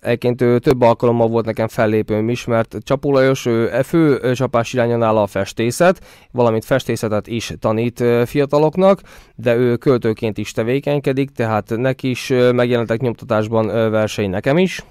[0.00, 5.02] Egyébként több alkalommal volt nekem fellépőm is, mert Csapó Lajos ő e fő csapás irányon
[5.02, 6.00] áll a festészet,
[6.32, 9.00] valamint festészetet is tanít fiataloknak,
[9.34, 14.84] de ő költőként is tevékenykedik, tehát neki is megjelentek nyomtatásban versei nekem is.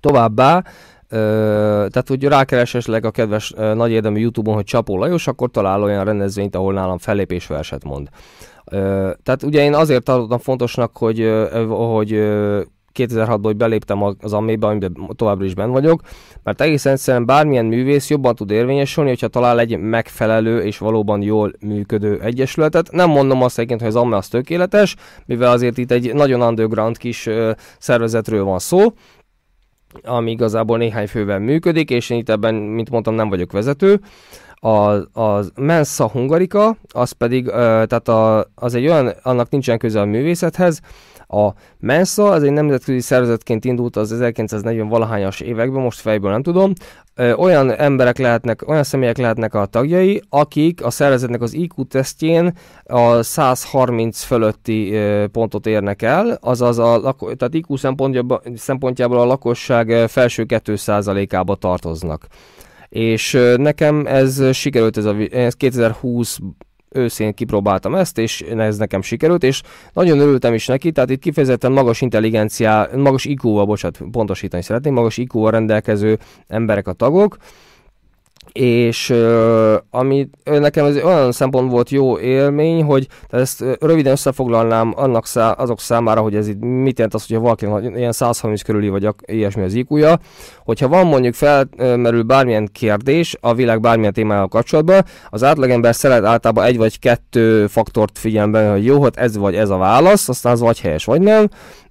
[0.00, 0.62] Továbbá
[1.08, 6.04] tehát, hogy rákeres esetleg a kedves nagy érdemű YouTube-on, hogy Csapó Lajos, akkor talál olyan
[6.04, 8.08] rendezvényt, ahol nálam fellépésverset mond.
[9.22, 11.30] Tehát ugye én azért tartottam fontosnak, hogy,
[11.68, 12.60] hogy ö,
[12.98, 16.00] 2006-ban, hogy beléptem az amébe, amiben továbbra is benn vagyok,
[16.42, 21.52] mert egészen egyszerűen bármilyen művész jobban tud érvényesülni, hogyha talál egy megfelelő és valóban jól
[21.60, 22.90] működő egyesületet.
[22.92, 24.96] Nem mondom azt egyébként, hogy az amme az tökéletes,
[25.26, 27.28] mivel azért itt egy nagyon underground kis
[27.78, 28.92] szervezetről van szó,
[30.04, 34.00] ami igazából néhány fővel működik, és én itt ebben, mint mondtam, nem vagyok vezető.
[34.54, 40.04] A, a Mensa Hungarika, az pedig, tehát a, az egy olyan, annak nincsen köze a
[40.04, 40.80] művészethez,
[41.28, 46.72] a Mensa az egy nemzetközi szervezetként indult az 1940 valahányas években, most fejből nem tudom.
[47.36, 52.52] Olyan emberek lehetnek, olyan személyek lehetnek a tagjai, akik a szervezetnek az IQ tesztjén
[52.84, 54.98] a 130 fölötti
[55.32, 62.26] pontot érnek el, azaz a lako- tehát IQ szempontjából, szempontjából a lakosság felső 2%-ába tartoznak
[62.88, 66.38] és nekem ez sikerült, ez, a, ez 2020
[66.90, 69.62] őszén kipróbáltam ezt, és ez nekem sikerült, és
[69.92, 75.16] nagyon örültem is neki, tehát itt kifejezetten magas intelligenciá, magas IQ-val, bocsánat, pontosítani szeretném, magas
[75.16, 77.36] IQ-val rendelkező emberek a tagok,
[78.52, 85.26] és uh, ami nekem ez olyan szempont volt jó élmény, hogy ezt röviden összefoglalnám annak
[85.26, 89.08] szá, azok számára, hogy ez itt mit jelent az, hogyha valaki ilyen 130 körüli vagy
[89.26, 90.18] ilyesmi az iq
[90.64, 96.64] hogyha van mondjuk felmerül bármilyen kérdés a világ bármilyen témájával kapcsolatban, az átlagember szeret általában
[96.64, 100.60] egy vagy kettő faktort figyelembe, hogy jó, hát ez vagy ez a válasz, aztán az
[100.60, 101.48] vagy helyes, vagy nem,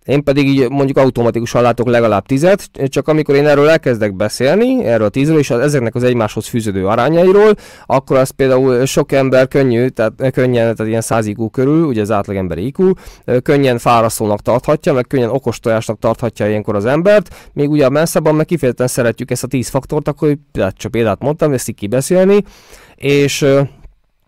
[0.08, 5.05] én pedig így mondjuk automatikusan látok legalább tizet, csak amikor én erről elkezdek beszélni, erről
[5.05, 7.55] a tízről, és az, ezeknek az egymáshoz fűződő arányairól,
[7.86, 12.12] akkor az például sok ember könnyű, tehát könnyen, tehát ilyen 100 IQ körül, ugye az
[12.12, 12.91] átlagember IQ,
[13.43, 18.36] könnyen fárasztónak tarthatja, meg könnyen okos tojásnak tarthatja ilyenkor az embert, még ugye a menszában
[18.36, 20.38] meg kifejezetten szeretjük ezt a 10 faktort, akkor
[20.72, 22.43] csak példát mondtam, ezt így kibeszélni,
[22.95, 23.45] és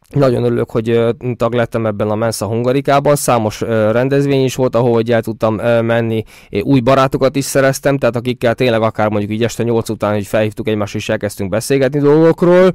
[0.09, 0.99] nagyon örülök, hogy
[1.35, 5.55] tag lettem ebben a Mensa Hungarikában, számos rendezvény is volt, ahol el tudtam
[5.85, 6.23] menni,
[6.61, 10.67] új barátokat is szereztem, tehát akikkel tényleg akár mondjuk így este 8 után, hogy felhívtuk
[10.67, 12.71] egymást és elkezdtünk beszélgetni dolgokról,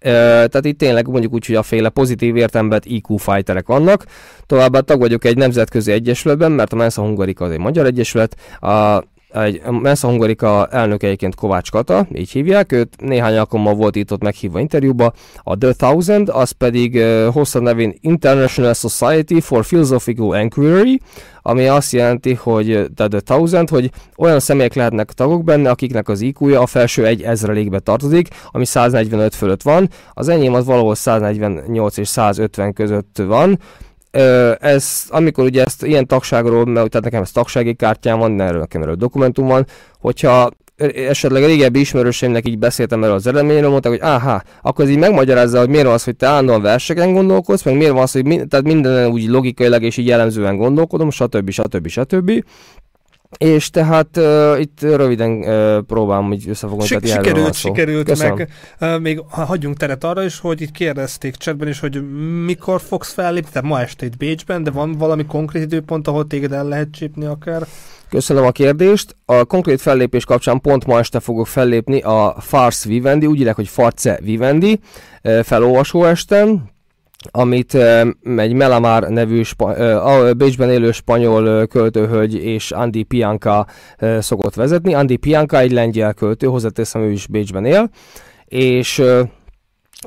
[0.00, 4.04] tehát itt tényleg mondjuk úgy, hogy a féle pozitív értelemben IQ fighterek vannak.
[4.46, 9.02] Továbbá tag vagyok egy nemzetközi egyesületben, mert a Mensa Hungarika az egy magyar egyesület, a
[9.28, 12.94] egy Mensa Hungarika elnökeiként Kovács Kata, így hívják, őt.
[12.98, 15.12] Néhány alkalommal volt itt ott meghívva interjúba,
[15.42, 16.94] a The Thousand, az pedig
[17.34, 21.00] uh, nevén International Society for Philosophical Enquiry,
[21.42, 26.20] ami azt jelenti, hogy The, The Thousand, hogy olyan személyek lehetnek tagok benne, akiknek az
[26.20, 31.96] IQ-ja a felső egy ezrelékbe tartozik, ami 145 fölött van, az enyém az valahol 148
[31.96, 33.58] és 150 között van,
[34.60, 38.82] ez, amikor ugye ezt ilyen tagságról, mert tehát nekem ez tagsági kártyám van, erről nekem
[38.82, 39.66] erről dokumentum van,
[40.00, 40.50] hogyha
[41.08, 44.98] esetleg a régebbi ismerőseimnek így beszéltem erről az eredményről, mondták, hogy áhá, akkor ez így
[44.98, 48.24] megmagyarázza, hogy miért van az, hogy te állandóan verseken gondolkodsz, meg miért van az, hogy
[48.24, 51.50] mi, tehát minden úgy logikailag és így jellemzően gondolkodom, stb.
[51.50, 51.88] stb.
[51.88, 51.88] stb.
[51.88, 52.44] stb.
[53.38, 56.86] És tehát uh, itt röviden uh, próbálom így összefogni.
[56.86, 58.36] Sik- sikerült, sikerült, Köszönöm.
[58.36, 58.50] meg
[58.80, 62.10] uh, még hagyjunk teret arra is, hogy itt kérdezték chatben is, hogy
[62.44, 66.52] mikor fogsz fellépni, tehát ma este itt Bécsben, de van valami konkrét időpont, ahol téged
[66.52, 67.66] el lehet csípni akár?
[68.08, 69.16] Köszönöm a kérdést.
[69.24, 73.68] A konkrét fellépés kapcsán pont ma este fogok fellépni a Farce Vivendi, úgy írják, hogy
[73.68, 74.80] Farce Vivendi
[75.42, 76.70] felolvasó esten,
[77.30, 77.74] amit
[78.36, 79.66] egy Melamar nevű spa,
[80.02, 83.66] a Bécsben élő spanyol költőhölgy és Andy Pianka
[84.18, 84.94] szokott vezetni.
[84.94, 87.90] Andy Pianka egy lengyel költő, hozzáteszem ő is Bécsben él,
[88.44, 89.02] és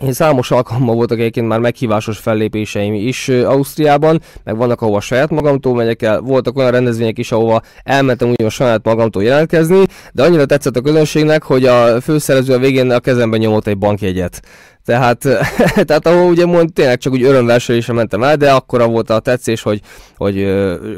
[0.02, 5.76] én számos alkalommal voltak egyébként már meghívásos fellépéseim is Ausztriában, meg vannak, ahova saját magamtól
[5.76, 9.84] megyek el, voltak olyan rendezvények is, ahova elmentem ugyan saját magamtól jelentkezni,
[10.14, 14.42] de annyira tetszett a közönségnek, hogy a főszerező a végén a kezemben nyomott egy bankjegyet.
[14.90, 15.20] Tehát,
[15.88, 19.62] tehát ahol ugye mond, tényleg csak úgy örömverselésre mentem el, de akkora volt a tetszés,
[19.62, 19.82] hogy,
[20.18, 20.48] hogy,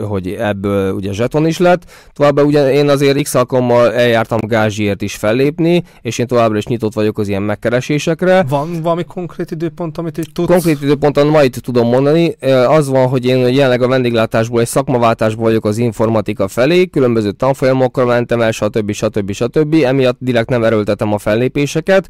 [0.08, 1.84] hogy ebből ugye zseton is lett.
[2.14, 6.94] Továbbá ugye én azért x alkalommal eljártam gázsiért is fellépni, és én továbbra is nyitott
[6.94, 8.46] vagyok az ilyen megkeresésekre.
[8.50, 10.52] Van valami konkrét időpont, amit itt tudsz?
[10.52, 12.36] Konkrét időponton ma itt tudom mondani.
[12.68, 18.06] Az van, hogy én jelenleg a vendéglátásból egy szakmaváltásból vagyok az informatika felé, különböző tanfolyamokra
[18.06, 18.92] mentem el, stb.
[18.92, 19.32] stb.
[19.32, 19.32] stb.
[19.32, 19.74] stb.
[19.84, 22.10] Emiatt direkt nem erőltetem a fellépéseket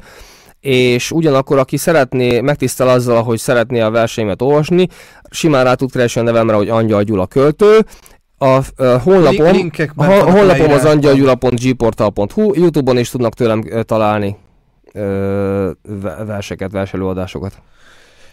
[0.62, 4.88] és ugyanakkor, aki szeretné, megtisztel azzal, hogy szeretné a verseimet olvasni,
[5.30, 7.84] simán rá tud keresni a nevemre, hogy Angyal Gyula költő,
[8.38, 8.46] a,
[8.76, 14.36] a honlapom, a, a honlapom az angyalgyula.gportal.hu, Youtube-on is tudnak tőlem találni
[14.92, 15.70] ö,
[16.26, 17.52] verseket, verselőadásokat.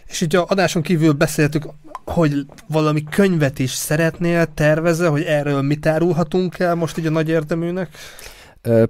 [0.06, 1.64] És így a adáson kívül beszéltük,
[2.04, 7.28] hogy valami könyvet is szeretnél, tervezze, hogy erről mit árulhatunk el most így a nagy
[7.28, 7.88] érdeműnek?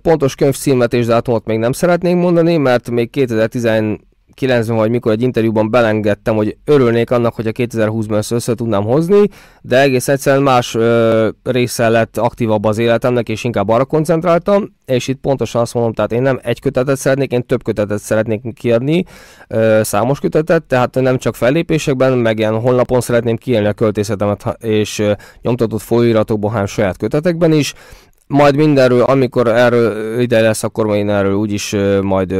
[0.03, 5.71] Pontos könyvcímet és dátumot még nem szeretnénk mondani, mert még 2019-ben vagy mikor egy interjúban
[5.71, 9.29] belengedtem, hogy örülnék annak, hogy a 2020-ban ezt össze tudnám hozni,
[9.63, 15.09] de egész egyszerűen más ö, része lett aktívabb az életemnek, és inkább arra koncentráltam, és
[15.09, 19.05] itt pontosan azt mondom, tehát én nem egy kötetet szeretnék, én több kötetet szeretnék kiadni,
[19.49, 24.99] ö, számos kötetet, tehát nem csak fellépésekben, meg ilyen honlapon szeretném kiélni a költészetemet, és
[24.99, 25.13] ö,
[25.43, 27.75] nyomtatott folyóiratokban, hanem saját kötetekben is,
[28.31, 32.35] majd mindenről, amikor erről ide lesz, akkor én erről úgyis majd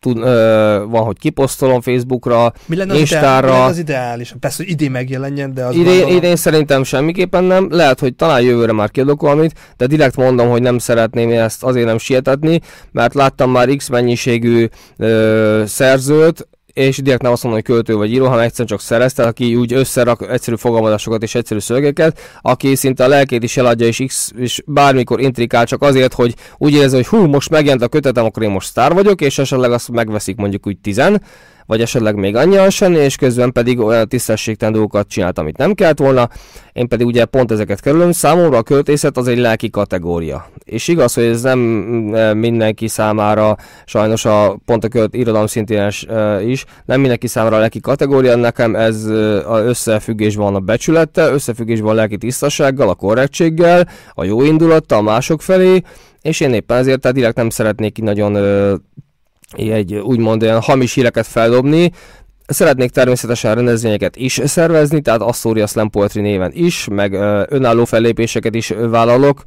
[0.00, 3.46] tud, ö, van, hogy kiposztolom Facebookra, mi lenne Instára.
[3.46, 4.34] Mi lenne az ideális?
[4.40, 7.66] Persze, hogy idén megjelenjen, de az idén, idén szerintem semmiképpen nem.
[7.70, 11.86] Lehet, hogy talán jövőre már kiadok valamit, de direkt mondom, hogy nem szeretném ezt azért
[11.86, 12.60] nem sietetni,
[12.92, 18.12] mert láttam már X mennyiségű ö, szerzőt, és direkt nem azt mondom, hogy költő vagy
[18.12, 23.04] író, hanem egyszerűen csak szerezte, aki úgy összerak egyszerű fogalmazásokat és egyszerű szövegeket, aki szinte
[23.04, 27.06] a lelkét is eladja, és, X, és bármikor intrikál csak azért, hogy úgy érzi, hogy
[27.06, 30.66] hú, most megjelent a kötetem, akkor én most sztár vagyok, és esetleg azt megveszik mondjuk
[30.66, 31.22] úgy tizen,
[31.66, 35.98] vagy esetleg még annyian sem, és közben pedig olyan tisztességtelen dolgokat csinált, amit nem kellett
[35.98, 36.28] volna.
[36.72, 38.12] Én pedig ugye pont ezeket kerülöm.
[38.12, 40.46] Számomra a költészet az egy lelki kategória.
[40.64, 45.88] És igaz, hogy ez nem mm, mindenki számára, sajnos a pont a költ irodalom szintén
[46.46, 49.04] is, nem mindenki számára a lelki kategória, nekem ez
[49.46, 55.02] a összefüggésben van a becsülettel, összefüggésben a lelki tisztasággal, a korrektséggel, a jó indulattal a
[55.02, 55.82] mások felé,
[56.22, 58.32] és én éppen ezért tehát direkt nem szeretnék nagyon
[59.56, 61.90] egy úgymond olyan hamis híreket feldobni,
[62.46, 67.12] szeretnék természetesen rendezvényeket is szervezni, tehát Astoria Slam Poetry néven is, meg
[67.48, 69.42] önálló fellépéseket is vállalok.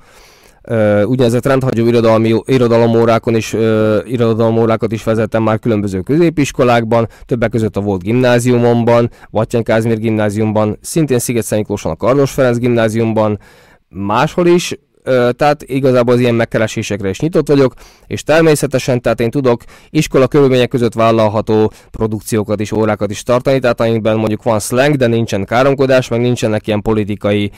[0.69, 7.77] Uh, úgynevezett rendhagyó irodalmi, irodalomórákon is, uh, irodalomórákat is vezettem már különböző középiskolákban, többek között
[7.77, 13.39] a volt gimnáziumomban, Vattyán Kázmér gimnáziumban, szintén sziget Miklóson a Kardos Ferenc gimnáziumban,
[13.89, 14.75] máshol is,
[15.35, 17.73] tehát igazából az ilyen megkeresésekre is nyitott vagyok,
[18.07, 23.81] és természetesen, tehát én tudok iskola körülmények között vállalható produkciókat is, órákat is tartani, tehát
[23.81, 27.51] amiben mondjuk van slang, de nincsen káromkodás, meg nincsenek ilyen politikai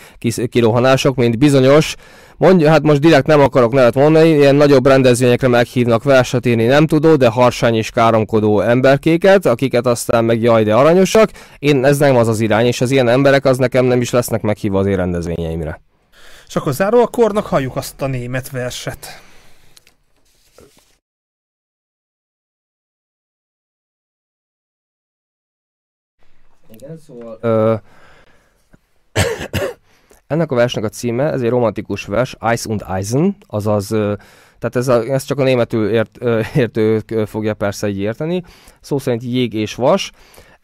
[0.49, 1.95] kirohanások, mint bizonyos,
[2.37, 6.87] mondja, hát most direkt nem akarok nevet mondani, ilyen nagyobb rendezvényekre meghívnak verset írni nem
[6.87, 11.29] tudó, de harsány és káromkodó emberkéket, akiket aztán meg jaj, de aranyosak.
[11.59, 14.41] Én ez nem az az irány, és az ilyen emberek az nekem nem is lesznek
[14.41, 15.81] meghívva az én rendezvényeimre.
[16.47, 19.21] És akkor záró a kornak halljuk azt a német verset.
[26.69, 27.37] Igen, szóval...
[27.41, 27.75] Ö,
[30.27, 33.87] ennek a versnek a címe, ez egy romantikus vers, Ice und Eisen, azaz,
[34.59, 36.17] tehát ez, a, ez csak a németül ért,
[36.55, 38.43] értők fogja persze így érteni,
[38.81, 40.11] szó szerint jég és vas,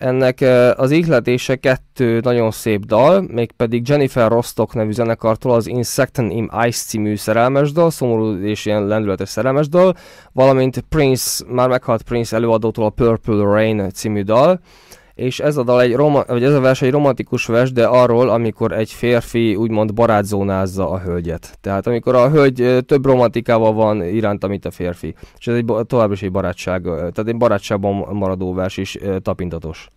[0.02, 0.42] ennek
[0.76, 6.86] az ihletése kettő nagyon szép dal, mégpedig Jennifer Rostock nevű zenekartól az Insecten im Ice
[6.86, 9.96] című szerelmes dal, szomorú és ilyen lendületes szerelmes dal,
[10.32, 14.60] valamint Prince, már meghalt Prince előadótól a Purple Rain című dal,
[15.22, 18.30] és ez a dal egy roma, vagy ez a vers egy romantikus vers, de arról,
[18.30, 21.58] amikor egy férfi úgymond barátzónázza a hölgyet.
[21.62, 25.16] Tehát amikor a hölgy több romantikával van iránt, mint a férfi.
[25.38, 29.88] És ez egy, továbbra is egy barátság, tehát egy barátságban maradó vers is tapintatos.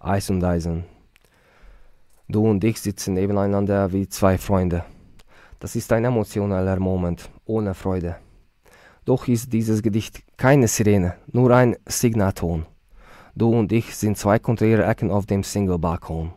[0.00, 0.84] Eisen.
[2.26, 4.84] Du und ich sitzen nebeneinander wie zwei Freunde.
[5.58, 8.16] Das ist ein emotionaler Moment, ohne Freude.
[9.04, 12.66] Doch ist dieses Gedicht keine Sirene, nur ein Signaton.
[13.38, 16.32] Du und ich sind zwei konträre Ecken auf dem Single-Balkon.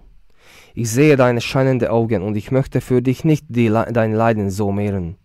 [0.76, 4.72] Ich sehe deine scheinende Augen und ich möchte für dich nicht die, dein Leiden so
[4.72, 5.18] mehren.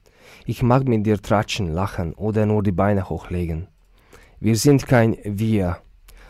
[0.46, 3.68] Ich mag mit dir tratschen, lachen oder nur die Beine hochlegen.
[4.40, 5.76] Wir sind kein Wir,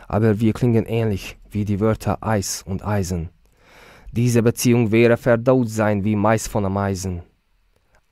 [0.09, 3.29] aber wir klingen ähnlich wie die Wörter Eis und Eisen.
[4.11, 7.23] Diese Beziehung wäre verdaut sein wie Mais von Ameisen.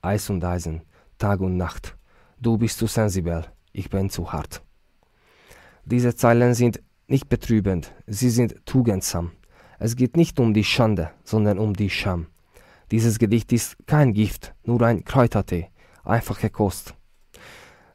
[0.01, 0.83] Eis und Eisen,
[1.17, 1.97] Tag und Nacht.
[2.39, 4.61] Du bist zu sensibel, ich bin zu hart.
[5.83, 9.31] Diese Zeilen sind nicht betrübend, sie sind tugendsam.
[9.79, 12.27] Es geht nicht um die Schande, sondern um die Scham.
[12.91, 15.69] Dieses Gedicht ist kein Gift, nur ein Kräutertee,
[16.03, 16.95] einfache Kost.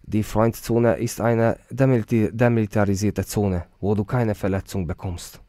[0.03, 5.41] Die Freundzone ist eine demilita demilitarisierte Zone, wo du keine Verletzung bekommst.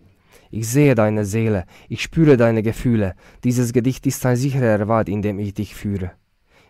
[0.51, 3.16] Ich sehe deine Seele, ich spüre deine Gefühle.
[3.43, 6.12] Dieses Gedicht ist ein sicherer Wald, in dem ich dich führe.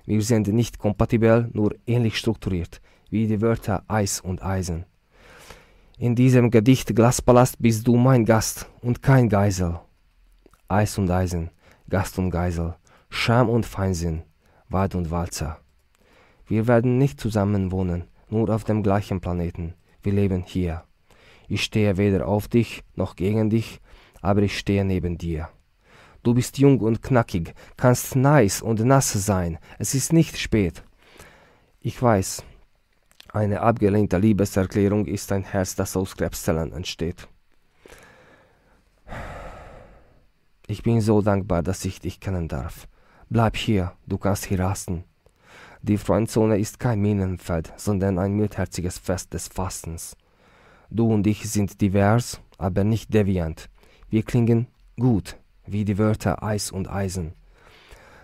[0.06, 4.86] Wir sind nicht kompatibel, nur ähnlich strukturiert, wie die Wörter Eis und Eisen.
[6.02, 9.82] In diesem Gedicht Glaspalast bist du mein Gast und kein Geisel.
[10.68, 11.52] Eis und Eisen,
[11.89, 12.74] Gast und Geisel,
[13.12, 14.24] Scham und Feinsinn,
[14.68, 15.60] Wald und Walzer.
[16.47, 19.76] Wir werden nicht zusammen wohnen, nur auf dem gleichen Planeten.
[20.02, 20.86] Wir leben hier.
[21.47, 23.80] Ich stehe weder auf dich noch gegen dich,
[24.24, 25.49] aber ich stehe neben dir.
[26.24, 29.60] Du bist jung und knackig, kannst nice und nass sein.
[29.78, 30.84] Es ist nicht spät.
[31.80, 32.43] Ich weiß,
[33.34, 37.28] eine abgelehnte Liebeserklärung ist ein Herz, das aus Krebszellen entsteht.
[40.68, 42.88] Ich bin so dankbar, dass ich dich kennen darf.
[43.30, 45.06] Bleib hier, du kannst hier rasten.
[45.82, 50.16] Die Freundzone ist kein Minenfeld, sondern ein mildherziges Fest des Fastens.
[50.90, 53.70] Du und ich sind divers, aber nicht deviant.
[54.10, 54.68] Wir klingen
[55.00, 57.34] gut, wie die Wörter Eis und Eisen.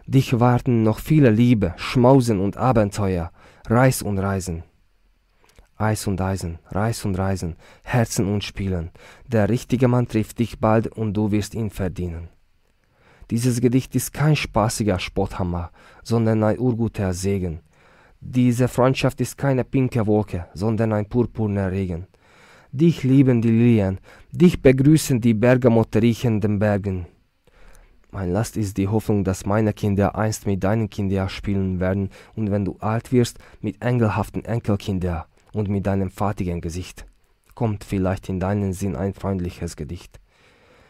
[0.05, 3.31] Dich warten noch viele Liebe, Schmausen und Abenteuer,
[3.67, 4.63] Reis und Reisen.
[5.77, 8.89] Eis und Eisen, Reis und Reisen, Herzen und Spielen.
[9.27, 12.29] Der richtige Mann trifft dich bald und du wirst ihn verdienen.
[13.29, 15.71] Dieses Gedicht ist kein spaßiger Spotthammer,
[16.03, 17.59] sondern ein urguter Segen.
[18.21, 22.07] Diese Freundschaft ist keine pinke Wolke, sondern ein purpurner Regen.
[22.71, 23.99] Dich lieben die Lilien,
[24.31, 27.05] dich begrüßen die Bergamotte riechenden Bergen.
[28.09, 32.49] Mein Last ist die Hoffnung, dass meine Kinder einst mit deinen Kindern spielen werden und
[32.49, 35.25] wenn du alt wirst, mit engelhaften Enkelkindern
[35.57, 37.05] und mit deinem fatigen Gesicht.
[37.55, 40.19] Kommt vielleicht in deinen Sinn ein freundliches Gedicht.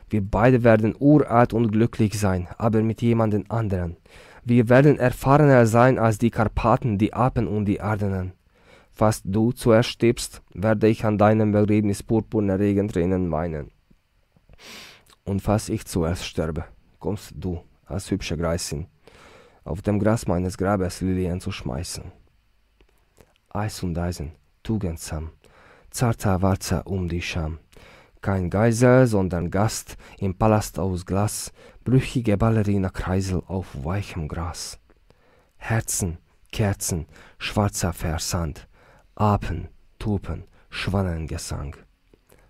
[0.10, 3.98] Wir beide werden uralt und glücklich sein, aber mit jemandem anderen.
[4.44, 8.34] Wir werden erfahrener sein als die Karpaten, die Alpen und die Ardenen.
[8.94, 13.72] Falls du zuerst stirbst, werde ich an deinem Begräbnis purpurne Regentränen weinen.
[15.24, 16.66] Und falls ich zuerst sterbe,
[17.00, 18.88] kommst du als hübsche Greisin
[19.68, 22.06] auf dem Gras meines Grabes Lilien zu schmeißen.
[23.50, 24.32] Eis und Eisen,
[24.68, 25.32] tugendsam,
[25.92, 27.60] zarter Warzer um die Scham.
[28.22, 31.54] kein Geisel, sondern Gast im Palast aus Glas,
[31.86, 34.80] brüchige Ballerina-Kreisel auf weichem Gras.
[35.56, 36.18] Herzen,
[36.52, 37.06] Kerzen,
[37.38, 38.68] schwarzer Versand,
[39.16, 41.78] Apen, Tupen, Schwannengesang.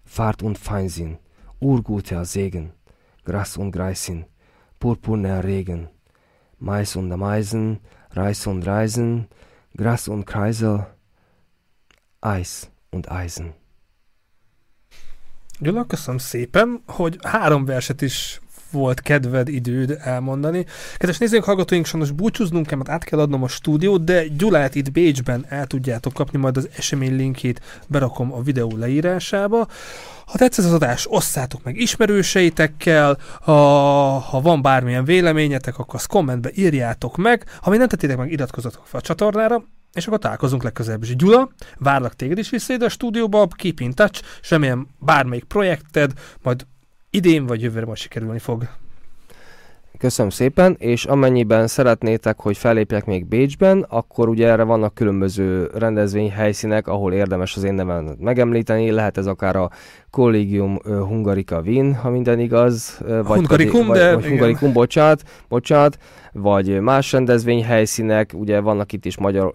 [0.03, 1.19] Fahrt und Feinsinn,
[1.59, 2.71] urguter Segen,
[3.25, 4.25] Gras und Greisin,
[4.79, 5.89] purpurner Regen,
[6.57, 9.27] Mais und Meisen, Reis und Reisen,
[9.75, 10.87] Gras und Kreisel,
[12.35, 13.53] Eis und Eisen.
[15.59, 20.65] Gyula, köszönöm szépen, hogy három verset is volt kedved időd elmondani.
[20.97, 24.91] Kedves nézőink, hallgatóink, sajnos búcsúznunk kell, mert át kell adnom a stúdiót, de Gyulát itt
[24.91, 29.67] Bécsben el tudjátok kapni, majd az esemény linkjét berakom a videó leírásába.
[30.25, 33.53] Ha tetszett az adás, osszátok meg ismerőseitekkel, ha,
[34.19, 38.85] ha van bármilyen véleményetek, akkor azt kommentbe írjátok meg, ha még nem tettétek meg, iratkozzatok
[38.85, 39.63] fel a csatornára,
[39.93, 41.15] és akkor találkozunk legközelebb is.
[41.15, 46.67] Gyula, várlak téged is vissza ide a stúdióba, keep in touch, semmilyen bármelyik projekted, majd
[47.09, 48.69] idén vagy jövőre majd sikerülni fog.
[49.97, 56.87] Köszönöm szépen, és amennyiben szeretnétek, hogy fellépjek még Bécsben, akkor ugye erre vannak különböző rendezvényhelyszínek,
[56.87, 59.69] ahol érdemes az én nevemet megemlíteni, lehet ez akár a
[60.09, 65.97] Collegium Hungarica Wien, ha minden igaz, vagy, Hungarikum, vagy, de vagy Hungarikum, bocsánat, bocsánat,
[66.31, 69.53] vagy más rendezvényhelyszínek, ugye vannak itt is magyar,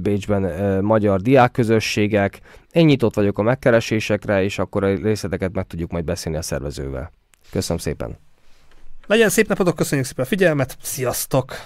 [0.00, 2.40] Bécsben magyar diákközösségek,
[2.72, 7.12] én nyitott vagyok a megkeresésekre, és akkor a részleteket meg tudjuk majd beszélni a szervezővel.
[7.50, 8.23] Köszönöm szépen!
[9.06, 11.56] Legyen szép napotok, köszönjük szépen a figyelmet, sziasztok!